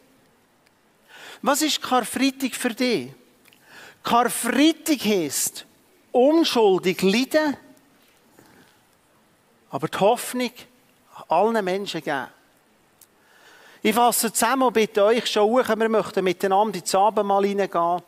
Was 1.41 1.61
ist 1.61 1.81
Karfreitag 1.81 2.55
für 2.55 2.73
dich? 2.73 3.11
Karfreitag 4.03 4.99
heisst, 5.03 5.65
unschuldig 6.11 7.01
leiden, 7.01 7.57
aber 9.69 9.87
die 9.87 9.97
Hoffnung 9.97 10.51
allen 11.27 11.63
Menschen 11.63 12.01
geben. 12.01 12.27
Ich 13.81 13.95
fasse 13.95 14.33
zusammen 14.33 14.63
und 14.63 14.73
bitte 14.73 15.05
euch 15.05 15.25
schon 15.25 15.43
hoch, 15.43 15.67
wir 15.67 15.89
möchten 15.89 16.23
miteinander 16.23 16.79
ins 16.79 16.93
Abendmahl 16.93 17.45
hineingehen. 17.45 18.01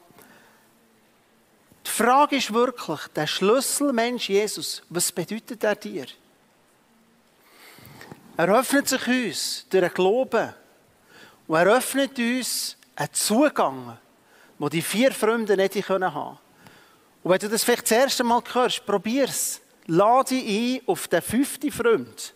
Die 1.85 1.89
Frage 1.89 2.35
ist 2.35 2.53
wirklich, 2.53 3.07
der 3.15 3.25
Schlüsselmensch 3.25 4.29
Jesus, 4.29 4.83
was 4.89 5.11
bedeutet 5.11 5.63
er 5.63 5.75
dir? 5.75 6.05
Er 8.37 8.49
öffnet 8.49 8.89
sich 8.89 9.07
uns 9.07 9.65
durch 9.69 9.83
den 9.83 9.93
Glauben 9.93 10.53
und 11.47 11.55
er 11.55 11.67
öffnet 11.67 12.17
uns 12.19 12.77
einen 12.95 13.13
Zugang, 13.13 13.97
den 14.59 14.69
die 14.69 14.81
vier 14.81 15.11
Freunde 15.11 15.55
nicht 15.55 15.75
haben 15.89 16.01
können. 16.01 16.37
Und 17.23 17.31
wenn 17.31 17.39
du 17.39 17.49
das 17.49 17.63
vielleicht 17.63 17.83
das 17.83 17.91
erste 17.91 18.23
Mal 18.23 18.41
hörst, 18.53 18.85
probier 18.85 19.25
es. 19.25 19.61
Lade 19.87 20.35
ein 20.35 20.81
auf 20.85 21.07
den 21.07 21.21
fünften 21.21 21.71
Freund, 21.71 22.33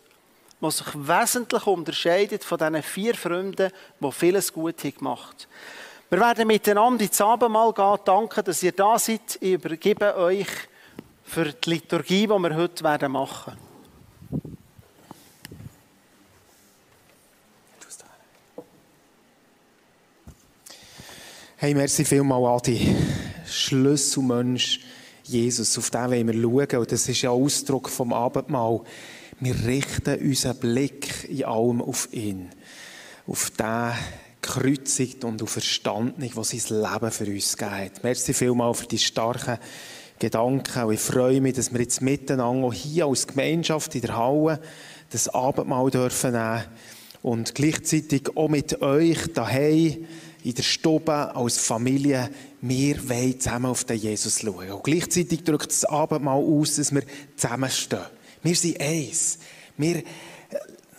der 0.65 0.71
sich 0.71 0.95
wesentlich 0.95 1.67
unterscheidet 1.67 2.43
von 2.43 2.58
diesen 2.58 2.84
vier 2.84 3.15
Freunden, 3.15 3.71
die 3.99 4.12
vieles 4.12 4.51
gut 4.51 4.82
gemacht 4.82 5.47
haben. 5.47 6.10
Wir 6.10 6.19
werden 6.19 6.47
miteinander 6.47 7.04
ins 7.04 7.19
Abendmahl 7.19 7.73
gehen. 7.73 7.97
Danke, 8.06 8.43
dass 8.43 8.63
ihr 8.63 8.71
da 8.71 8.97
seid. 8.97 9.38
Ich 9.39 9.54
übergebe 9.54 10.15
euch 10.17 10.47
für 11.23 11.45
die 11.45 11.69
Liturgie, 11.71 12.28
die 12.28 12.30
wir 12.30 12.56
heute 12.56 13.10
machen 13.10 13.54
werden. 13.54 13.65
Hey, 21.58 21.73
merci 21.73 22.06
vielmal, 22.06 22.45
Adi. 22.45 22.95
Schlüsselmensch 23.47 24.82
Jesus, 25.23 25.78
auf 25.80 25.89
den 25.89 26.12
wollen 26.12 26.28
wir 26.28 26.69
schauen. 26.69 26.82
Und 26.82 26.91
das 26.91 27.10
ist 27.10 27.21
ja 27.21 27.32
Ausdruck 27.32 27.89
vom 27.89 28.13
Abendmahl. 28.13 28.82
Wir 29.39 29.65
richten 29.65 30.19
unseren 30.19 30.58
Blick 30.58 31.28
in 31.30 31.43
allem 31.43 31.82
auf 31.82 32.08
ihn. 32.13 32.50
Auf 33.28 33.52
den 33.52 33.91
gekreuzigt 34.45 35.24
und 35.24 35.41
auf 35.41 35.50
Verstanden, 35.50 36.21
der 36.21 36.43
sein 36.43 36.82
Leben 36.82 37.12
für 37.12 37.26
uns 37.26 37.58
gibt. 37.58 38.04
Merci 38.04 38.34
vielmal 38.34 38.74
für 38.74 38.88
die 38.88 39.00
starken 39.00 39.58
Gedanken. 40.19 40.84
Und 40.84 40.93
ich 40.93 41.00
freue 41.00 41.41
mich, 41.41 41.56
dass 41.56 41.74
wir 41.74 41.82
jetzt 41.82 42.02
miteinander 42.02 42.71
hier 42.71 43.08
als 43.08 43.28
Gemeinschaft 43.28 43.95
in 43.95 44.02
der 44.02 44.15
Halle 44.15 44.62
das 45.10 45.28
Abendmahl 45.30 45.89
dürfen 45.89 46.34
nehmen 46.34 46.63
und 47.24 47.56
gleichzeitig 47.56 48.36
auch 48.36 48.50
mit 48.50 48.82
euch 48.82 49.34
daheim 49.34 50.06
in 50.43 50.54
der 50.54 50.63
Stube, 50.63 51.36
als 51.36 51.58
Familie, 51.58 52.30
wir 52.62 53.10
wollen 53.10 53.39
zusammen 53.39 53.65
auf 53.65 53.84
den 53.84 53.98
Jesus 53.98 54.41
schauen. 54.41 54.71
Und 54.71 54.84
gleichzeitig 54.84 55.43
drückt 55.43 55.71
das 55.71 55.86
Abendmahl 55.86 56.38
aus, 56.38 56.76
dass 56.76 56.93
wir 56.93 57.02
zusammenstehen. 57.36 58.14
Wir 58.45 58.55
sind 58.55 58.79
eins. 58.79 59.39
Wir 59.75 60.03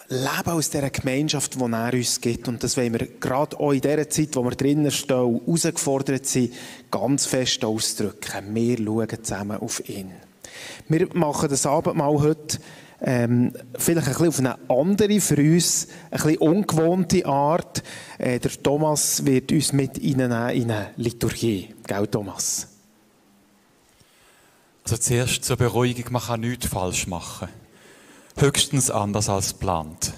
leben 0.08 0.50
aus 0.50 0.68
dieser 0.68 0.90
Gemeinschaft, 0.90 1.54
die 1.54 1.60
er 1.60 1.94
uns 1.94 2.20
gibt. 2.20 2.48
Und 2.48 2.60
das 2.64 2.76
wollen 2.76 2.92
wir 2.92 3.06
gerade 3.20 3.60
auch 3.60 3.70
in 3.70 3.80
dieser 3.80 4.10
Zeit, 4.10 4.34
wo 4.34 4.42
wir 4.42 4.50
drinnen 4.50 4.90
stehen, 4.90 5.40
herausgefordert 5.46 6.26
sind, 6.26 6.54
ganz 6.90 7.26
fest 7.26 7.64
ausdrücken. 7.64 8.52
Wir 8.52 8.78
schauen 8.78 9.22
zusammen 9.22 9.58
auf 9.58 9.88
ihn. 9.88 10.10
Wir 10.88 11.08
machen 11.14 11.48
das 11.48 11.66
Abendmahl 11.66 12.18
heute 12.18 12.58
ähm, 13.00 13.52
vielleicht 13.78 14.08
ein 14.08 14.12
bisschen 14.14 14.28
auf 14.28 14.38
eine 14.40 14.58
andere, 14.68 15.20
für 15.20 15.36
uns 15.36 15.86
ein 16.10 16.20
bisschen 16.20 16.38
ungewohnte 16.38 17.26
Art. 17.26 17.84
Äh, 18.18 18.40
der 18.40 18.50
Thomas 18.60 19.24
wird 19.24 19.52
uns 19.52 19.72
mit 19.72 19.98
in 19.98 20.20
eine 20.20 20.88
Liturgie. 20.96 21.74
Gell, 21.86 22.08
Thomas? 22.08 22.75
Also 24.88 24.98
zuerst 24.98 25.44
zur 25.44 25.56
Beruhigung, 25.56 26.12
man 26.12 26.22
kann 26.22 26.42
nichts 26.42 26.68
falsch 26.68 27.08
machen. 27.08 27.48
Höchstens 28.36 28.88
anders 28.88 29.28
als 29.28 29.54
geplant. 29.54 30.12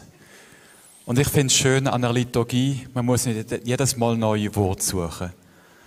Und 1.07 1.19
ich 1.19 1.29
finde 1.29 1.47
es 1.47 1.55
schön 1.55 1.87
an 1.87 2.03
der 2.03 2.13
Liturgie, 2.13 2.87
man 2.93 3.07
muss 3.07 3.25
nicht 3.25 3.65
jedes 3.65 3.97
Mal 3.97 4.19
neue 4.19 4.55
Worte 4.57 4.83
suchen, 4.83 5.33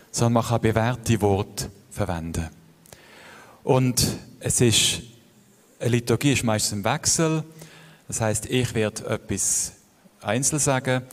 sondern 0.10 0.34
man 0.34 0.46
kann 0.46 0.62
bewährte 0.62 1.22
Worte 1.22 1.70
verwenden. 1.92 2.50
Und 3.64 4.04
es 4.40 4.60
ist 4.62 5.04
eine 5.80 5.92
Liturgie 5.92 6.34
ist 6.34 6.44
meistens 6.44 6.80
ein 6.80 6.84
Wechsel. 6.84 7.44
Das 8.08 8.20
heißt, 8.20 8.48
ich 8.48 8.74
werde 8.74 9.06
etwas 9.06 9.74
einzeln 10.22 10.58
sagen 10.58 11.04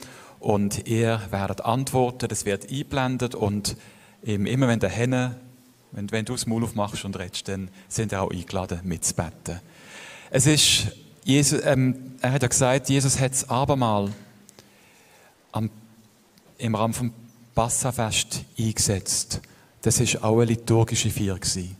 und 0.40 0.88
ihr 0.88 1.20
werdet 1.28 1.60
antworten, 1.66 2.28
das 2.30 2.46
wird 2.46 2.70
eingeblendet 2.70 3.34
und 3.34 3.76
immer 4.22 4.68
wenn 4.68 4.80
der 4.80 4.88
Henne, 4.88 5.38
wenn, 5.92 6.10
wenn 6.10 6.24
du 6.24 6.32
das 6.32 6.46
Maul 6.46 6.64
aufmachst 6.64 7.04
und 7.04 7.18
redest, 7.18 7.48
dann 7.48 7.70
sind 7.88 8.14
auch 8.14 8.30
eingeladen 8.30 8.80
mitzubeten. 8.84 9.60
Es 10.30 10.46
ist, 10.46 10.88
Jesus, 11.24 11.60
ähm, 11.64 12.14
er 12.20 12.32
hat 12.32 12.42
ja 12.42 12.48
gesagt, 12.48 12.88
Jesus 12.88 13.18
hat 13.18 13.32
es 13.32 13.48
abermal 13.48 14.12
am, 15.52 15.70
im 16.58 16.74
Rahmen 16.74 16.94
vom 16.94 17.12
Passafest 17.54 18.44
eingesetzt. 18.58 19.40
Das 19.82 20.00
ist 20.00 20.22
auch 20.22 20.36
eine 20.36 20.46
liturgische 20.46 21.10
Feier 21.10 21.38
gewesen. 21.38 21.76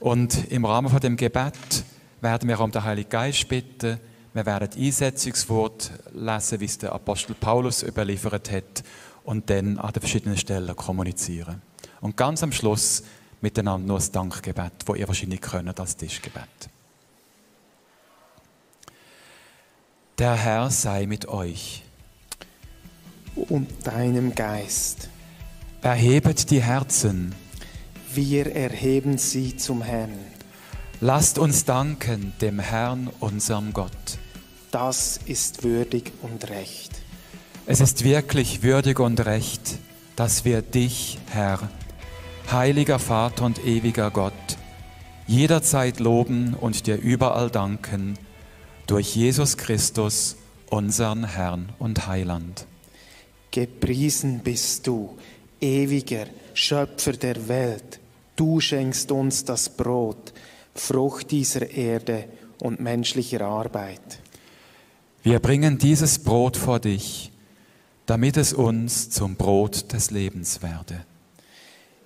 Und 0.00 0.50
im 0.50 0.64
Rahmen 0.64 0.90
von 0.90 1.00
dem 1.00 1.16
Gebet 1.16 1.84
werden 2.20 2.48
wir 2.48 2.60
um 2.60 2.70
den 2.70 2.82
Heiligen 2.82 3.10
Geist 3.10 3.48
bitten. 3.48 4.00
Wir 4.32 4.46
werden 4.46 4.70
Einsetzungswort 4.76 5.92
lesen, 6.14 6.60
wie 6.60 6.64
es 6.64 6.78
der 6.78 6.92
Apostel 6.92 7.34
Paulus 7.34 7.82
überliefert 7.82 8.50
hat, 8.50 8.82
und 9.24 9.50
dann 9.50 9.78
an 9.78 9.92
den 9.92 10.00
verschiedenen 10.00 10.36
Stellen 10.38 10.74
kommunizieren. 10.74 11.62
Und 12.00 12.16
ganz 12.16 12.42
am 12.42 12.52
Schluss 12.52 13.02
miteinander 13.40 13.86
nur 13.86 13.98
das 13.98 14.10
Dankgebet, 14.10 14.72
wo 14.86 14.94
ihr 14.94 15.06
wahrscheinlich 15.08 15.40
könnt 15.40 15.78
als 15.78 15.96
Tischgebet. 15.96 16.44
Der 20.18 20.34
Herr 20.34 20.70
sei 20.70 21.06
mit 21.06 21.26
euch. 21.28 21.82
Und 23.34 23.86
deinem 23.86 24.34
Geist. 24.34 25.08
Erhebet 25.82 26.50
die 26.50 26.62
Herzen 26.62 27.34
wir 28.14 28.54
erheben 28.54 29.18
sie 29.18 29.56
zum 29.56 29.82
Herrn. 29.82 30.18
Lasst 31.00 31.38
uns 31.38 31.64
danken 31.64 32.32
dem 32.40 32.58
Herrn, 32.58 33.08
unserem 33.20 33.72
Gott. 33.72 33.90
Das 34.72 35.20
ist 35.26 35.62
würdig 35.62 36.12
und 36.22 36.50
recht. 36.50 36.90
Es 37.66 37.80
ist 37.80 38.02
wirklich 38.04 38.62
würdig 38.62 38.98
und 38.98 39.24
recht, 39.24 39.78
dass 40.16 40.44
wir 40.44 40.60
dich, 40.60 41.18
Herr, 41.30 41.70
heiliger 42.52 42.98
Vater 42.98 43.44
und 43.44 43.64
ewiger 43.64 44.10
Gott, 44.10 44.32
jederzeit 45.26 46.00
loben 46.00 46.54
und 46.54 46.86
dir 46.86 46.96
überall 46.96 47.50
danken, 47.50 48.18
durch 48.86 49.14
Jesus 49.14 49.56
Christus, 49.56 50.36
unseren 50.68 51.24
Herrn 51.24 51.70
und 51.78 52.06
Heiland. 52.06 52.66
Gepriesen 53.50 54.40
bist 54.40 54.86
du, 54.86 55.16
ewiger 55.60 56.26
Schöpfer 56.54 57.12
der 57.12 57.48
Welt, 57.48 58.00
du 58.36 58.60
schenkst 58.60 59.12
uns 59.12 59.44
das 59.44 59.68
Brot, 59.68 60.32
Frucht 60.74 61.30
dieser 61.30 61.70
Erde 61.70 62.24
und 62.60 62.80
menschlicher 62.80 63.42
Arbeit. 63.42 64.20
Wir 65.22 65.38
bringen 65.40 65.78
dieses 65.78 66.20
Brot 66.20 66.56
vor 66.56 66.80
dich, 66.80 67.32
damit 68.06 68.36
es 68.36 68.52
uns 68.52 69.10
zum 69.10 69.36
Brot 69.36 69.92
des 69.92 70.10
Lebens 70.10 70.62
werde. 70.62 71.04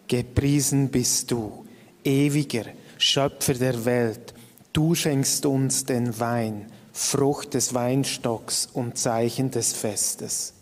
Gepriesen 0.08 0.90
bist 0.90 1.30
du, 1.30 1.64
ewiger 2.04 2.64
Schöpfer 2.98 3.54
der 3.54 3.84
Welt, 3.84 4.34
du 4.72 4.94
schenkst 4.94 5.46
uns 5.46 5.84
den 5.84 6.18
Wein, 6.20 6.66
Frucht 6.92 7.54
des 7.54 7.74
Weinstocks 7.74 8.68
und 8.72 8.98
Zeichen 8.98 9.50
des 9.50 9.72
Festes. 9.72 10.52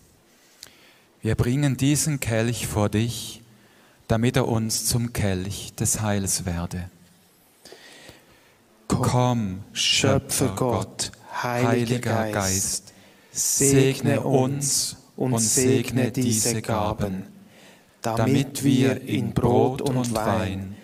Wir 1.20 1.34
bringen 1.34 1.76
diesen 1.76 2.20
Kelch 2.20 2.66
vor 2.66 2.88
dich, 2.88 3.42
damit 4.08 4.36
er 4.36 4.48
uns 4.48 4.86
zum 4.86 5.12
Kelch 5.12 5.72
des 5.74 6.00
Heils 6.00 6.44
werde. 6.46 6.90
Komm, 8.88 9.62
Schöpfer 9.72 10.54
Gott, 10.56 11.12
Heiliger 11.42 12.30
Geist, 12.30 12.92
segne 13.30 14.20
uns 14.20 14.96
und 15.16 15.38
segne 15.38 16.10
diese 16.10 16.60
Gaben, 16.60 17.24
damit 18.02 18.64
wir 18.64 19.00
in 19.02 19.32
Brot 19.32 19.80
und 19.80 20.14
Wein 20.14 20.76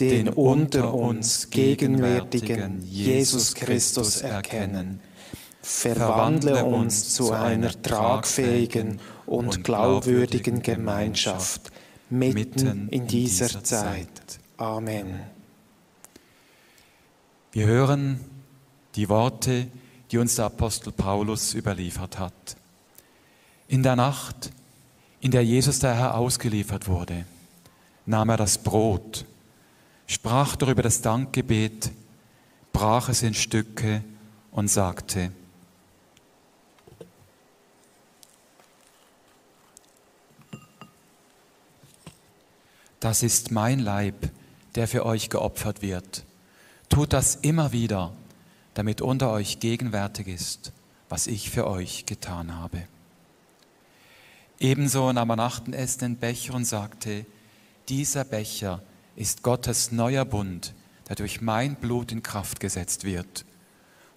den 0.00 0.28
unter 0.28 0.92
uns 0.92 1.50
gegenwärtigen 1.50 2.82
Jesus 2.82 3.54
Christus 3.54 4.22
erkennen. 4.22 5.00
Verwandle 5.62 6.64
uns 6.64 7.14
zu 7.14 7.32
einer 7.32 7.80
tragfähigen 7.80 8.98
und 9.26 9.62
glaubwürdigen 9.64 10.62
Gemeinschaft 10.62 11.70
mitten 12.10 12.88
in 12.90 13.06
dieser 13.06 13.62
Zeit. 13.62 14.40
Amen. 14.56 15.20
Wir 17.52 17.66
hören 17.66 18.20
die 18.96 19.08
Worte, 19.08 19.68
die 20.10 20.18
uns 20.18 20.36
der 20.36 20.46
Apostel 20.46 20.92
Paulus 20.92 21.54
überliefert 21.54 22.18
hat. 22.18 22.56
In 23.68 23.82
der 23.82 23.96
Nacht, 23.96 24.50
in 25.24 25.30
der 25.30 25.42
Jesus 25.42 25.78
der 25.78 25.94
Herr 25.94 26.18
ausgeliefert 26.18 26.86
wurde, 26.86 27.24
nahm 28.04 28.28
er 28.28 28.36
das 28.36 28.58
Brot, 28.58 29.24
sprach 30.06 30.54
darüber 30.54 30.82
das 30.82 31.00
Dankgebet, 31.00 31.90
brach 32.74 33.08
es 33.08 33.22
in 33.22 33.32
Stücke 33.32 34.04
und 34.50 34.68
sagte, 34.68 35.32
Das 43.00 43.22
ist 43.22 43.50
mein 43.50 43.78
Leib, 43.78 44.30
der 44.74 44.86
für 44.88 45.06
euch 45.06 45.30
geopfert 45.30 45.80
wird. 45.80 46.24
Tut 46.90 47.14
das 47.14 47.36
immer 47.36 47.72
wieder, 47.72 48.12
damit 48.74 49.00
unter 49.00 49.30
euch 49.30 49.58
gegenwärtig 49.58 50.26
ist, 50.26 50.72
was 51.08 51.26
ich 51.26 51.48
für 51.48 51.66
euch 51.66 52.04
getan 52.04 52.54
habe. 52.56 52.82
Ebenso 54.58 55.12
nahm 55.12 55.30
er 55.30 55.36
nach 55.36 55.60
dem 55.60 55.74
Essen 55.74 56.00
den 56.00 56.16
Becher 56.16 56.54
und 56.54 56.64
sagte, 56.64 57.26
dieser 57.88 58.24
Becher 58.24 58.82
ist 59.16 59.42
Gottes 59.42 59.92
neuer 59.92 60.24
Bund, 60.24 60.74
der 61.08 61.16
durch 61.16 61.40
mein 61.40 61.76
Blut 61.76 62.12
in 62.12 62.22
Kraft 62.22 62.60
gesetzt 62.60 63.04
wird. 63.04 63.44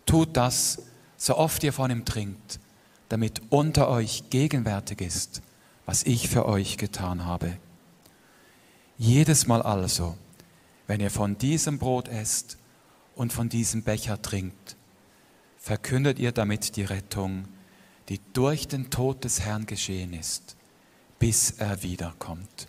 Tut 0.05 0.37
das, 0.37 0.83
so 1.17 1.37
oft 1.37 1.63
ihr 1.63 1.73
von 1.73 1.91
ihm 1.91 2.05
trinkt, 2.05 2.59
damit 3.09 3.41
unter 3.49 3.89
euch 3.89 4.29
gegenwärtig 4.29 5.01
ist, 5.01 5.41
was 5.85 6.03
ich 6.03 6.29
für 6.29 6.45
euch 6.45 6.77
getan 6.77 7.25
habe. 7.25 7.57
Jedes 8.97 9.47
Mal 9.47 9.61
also, 9.61 10.17
wenn 10.87 11.01
ihr 11.01 11.11
von 11.11 11.37
diesem 11.37 11.77
Brot 11.77 12.07
esst 12.07 12.57
und 13.15 13.33
von 13.33 13.49
diesem 13.49 13.83
Becher 13.83 14.21
trinkt, 14.21 14.75
verkündet 15.57 16.19
ihr 16.19 16.31
damit 16.31 16.75
die 16.77 16.83
Rettung, 16.83 17.47
die 18.09 18.19
durch 18.33 18.67
den 18.67 18.89
Tod 18.89 19.23
des 19.23 19.41
Herrn 19.41 19.65
geschehen 19.65 20.13
ist, 20.13 20.55
bis 21.19 21.51
er 21.51 21.83
wiederkommt. 21.83 22.67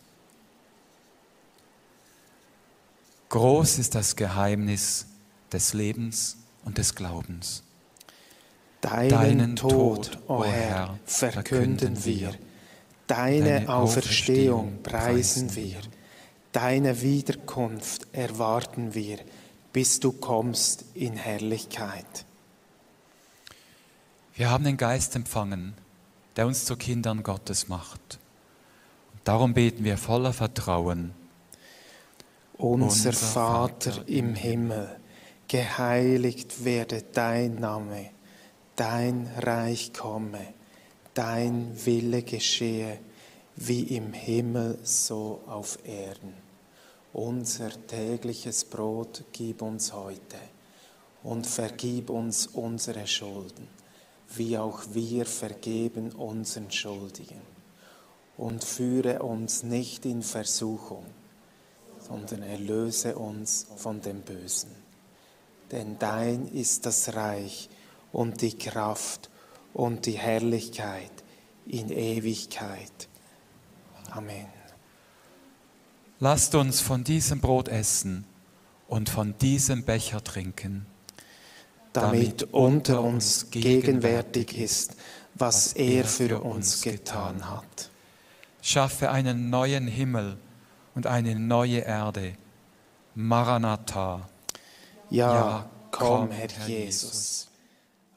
Groß 3.28 3.78
ist 3.78 3.94
das 3.94 4.16
Geheimnis 4.16 5.06
des 5.52 5.74
Lebens 5.74 6.38
und 6.64 6.78
des 6.78 6.94
Glaubens. 6.94 7.62
Deinen, 8.80 9.10
Deinen 9.10 9.56
Tod, 9.56 10.18
o 10.28 10.38
oh 10.38 10.44
Herr, 10.44 10.98
verkünden 11.04 12.04
wir. 12.04 12.32
Deine 13.06 13.68
Auferstehung 13.68 14.82
preisen 14.82 15.54
wir. 15.56 15.78
Deine 16.52 17.02
Wiederkunft 17.02 18.06
erwarten 18.12 18.94
wir, 18.94 19.18
bis 19.72 20.00
du 20.00 20.12
kommst 20.12 20.84
in 20.94 21.14
Herrlichkeit. 21.14 22.24
Wir 24.38 24.50
haben 24.50 24.62
den 24.62 24.76
Geist 24.76 25.16
empfangen, 25.16 25.74
der 26.36 26.46
uns 26.46 26.64
zu 26.64 26.76
Kindern 26.76 27.24
Gottes 27.24 27.66
macht. 27.66 28.20
Und 29.12 29.20
darum 29.24 29.52
beten 29.52 29.82
wir 29.82 29.98
voller 29.98 30.32
Vertrauen. 30.32 31.12
Unser 32.56 33.12
Vater 33.12 34.06
im 34.06 34.36
Himmel, 34.36 34.94
geheiligt 35.48 36.64
werde 36.64 37.02
dein 37.12 37.56
Name, 37.56 38.10
dein 38.76 39.28
Reich 39.38 39.92
komme, 39.92 40.54
dein 41.14 41.72
Wille 41.84 42.22
geschehe 42.22 43.00
wie 43.56 43.82
im 43.96 44.12
Himmel 44.12 44.78
so 44.84 45.42
auf 45.48 45.80
Erden. 45.84 46.34
Unser 47.12 47.70
tägliches 47.88 48.64
Brot 48.64 49.24
gib 49.32 49.62
uns 49.62 49.92
heute 49.92 50.38
und 51.24 51.44
vergib 51.44 52.08
uns 52.08 52.46
unsere 52.46 53.04
Schulden, 53.08 53.66
wie 54.36 54.58
auch 54.58 54.82
wir 54.92 55.26
vergeben 55.26 56.12
unseren 56.12 56.70
Schuldigen. 56.70 57.40
Und 58.36 58.62
führe 58.62 59.22
uns 59.22 59.62
nicht 59.64 60.06
in 60.06 60.22
Versuchung, 60.22 61.04
sondern 61.98 62.42
erlöse 62.42 63.16
uns 63.16 63.66
von 63.76 64.00
dem 64.00 64.20
Bösen. 64.20 64.70
Denn 65.72 65.98
dein 65.98 66.46
ist 66.48 66.86
das 66.86 67.14
Reich 67.14 67.68
und 68.12 68.40
die 68.42 68.56
Kraft 68.56 69.28
und 69.74 70.06
die 70.06 70.18
Herrlichkeit 70.18 71.10
in 71.66 71.90
Ewigkeit. 71.90 73.08
Amen. 74.10 74.46
Lasst 76.20 76.54
uns 76.54 76.80
von 76.80 77.04
diesem 77.04 77.40
Brot 77.40 77.68
essen 77.68 78.24
und 78.88 79.08
von 79.08 79.36
diesem 79.38 79.84
Becher 79.84 80.24
trinken, 80.24 80.86
damit 81.92 82.52
unter 82.52 83.02
uns 83.02 83.50
gegenwärtig 83.50 84.56
ist, 84.58 84.96
was 85.34 85.72
er 85.74 86.04
für 86.04 86.40
uns 86.40 86.82
getan 86.82 87.48
hat. 87.48 87.90
Schaffe 88.60 89.10
einen 89.10 89.50
neuen 89.50 89.86
Himmel 89.86 90.36
und 90.94 91.06
eine 91.06 91.34
neue 91.36 91.78
Erde. 91.78 92.34
Maranatha. 93.14 94.28
Ja, 95.10 95.68
komm, 95.90 96.30
Herr 96.30 96.48
Jesus. 96.66 97.48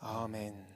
Amen. 0.01 0.70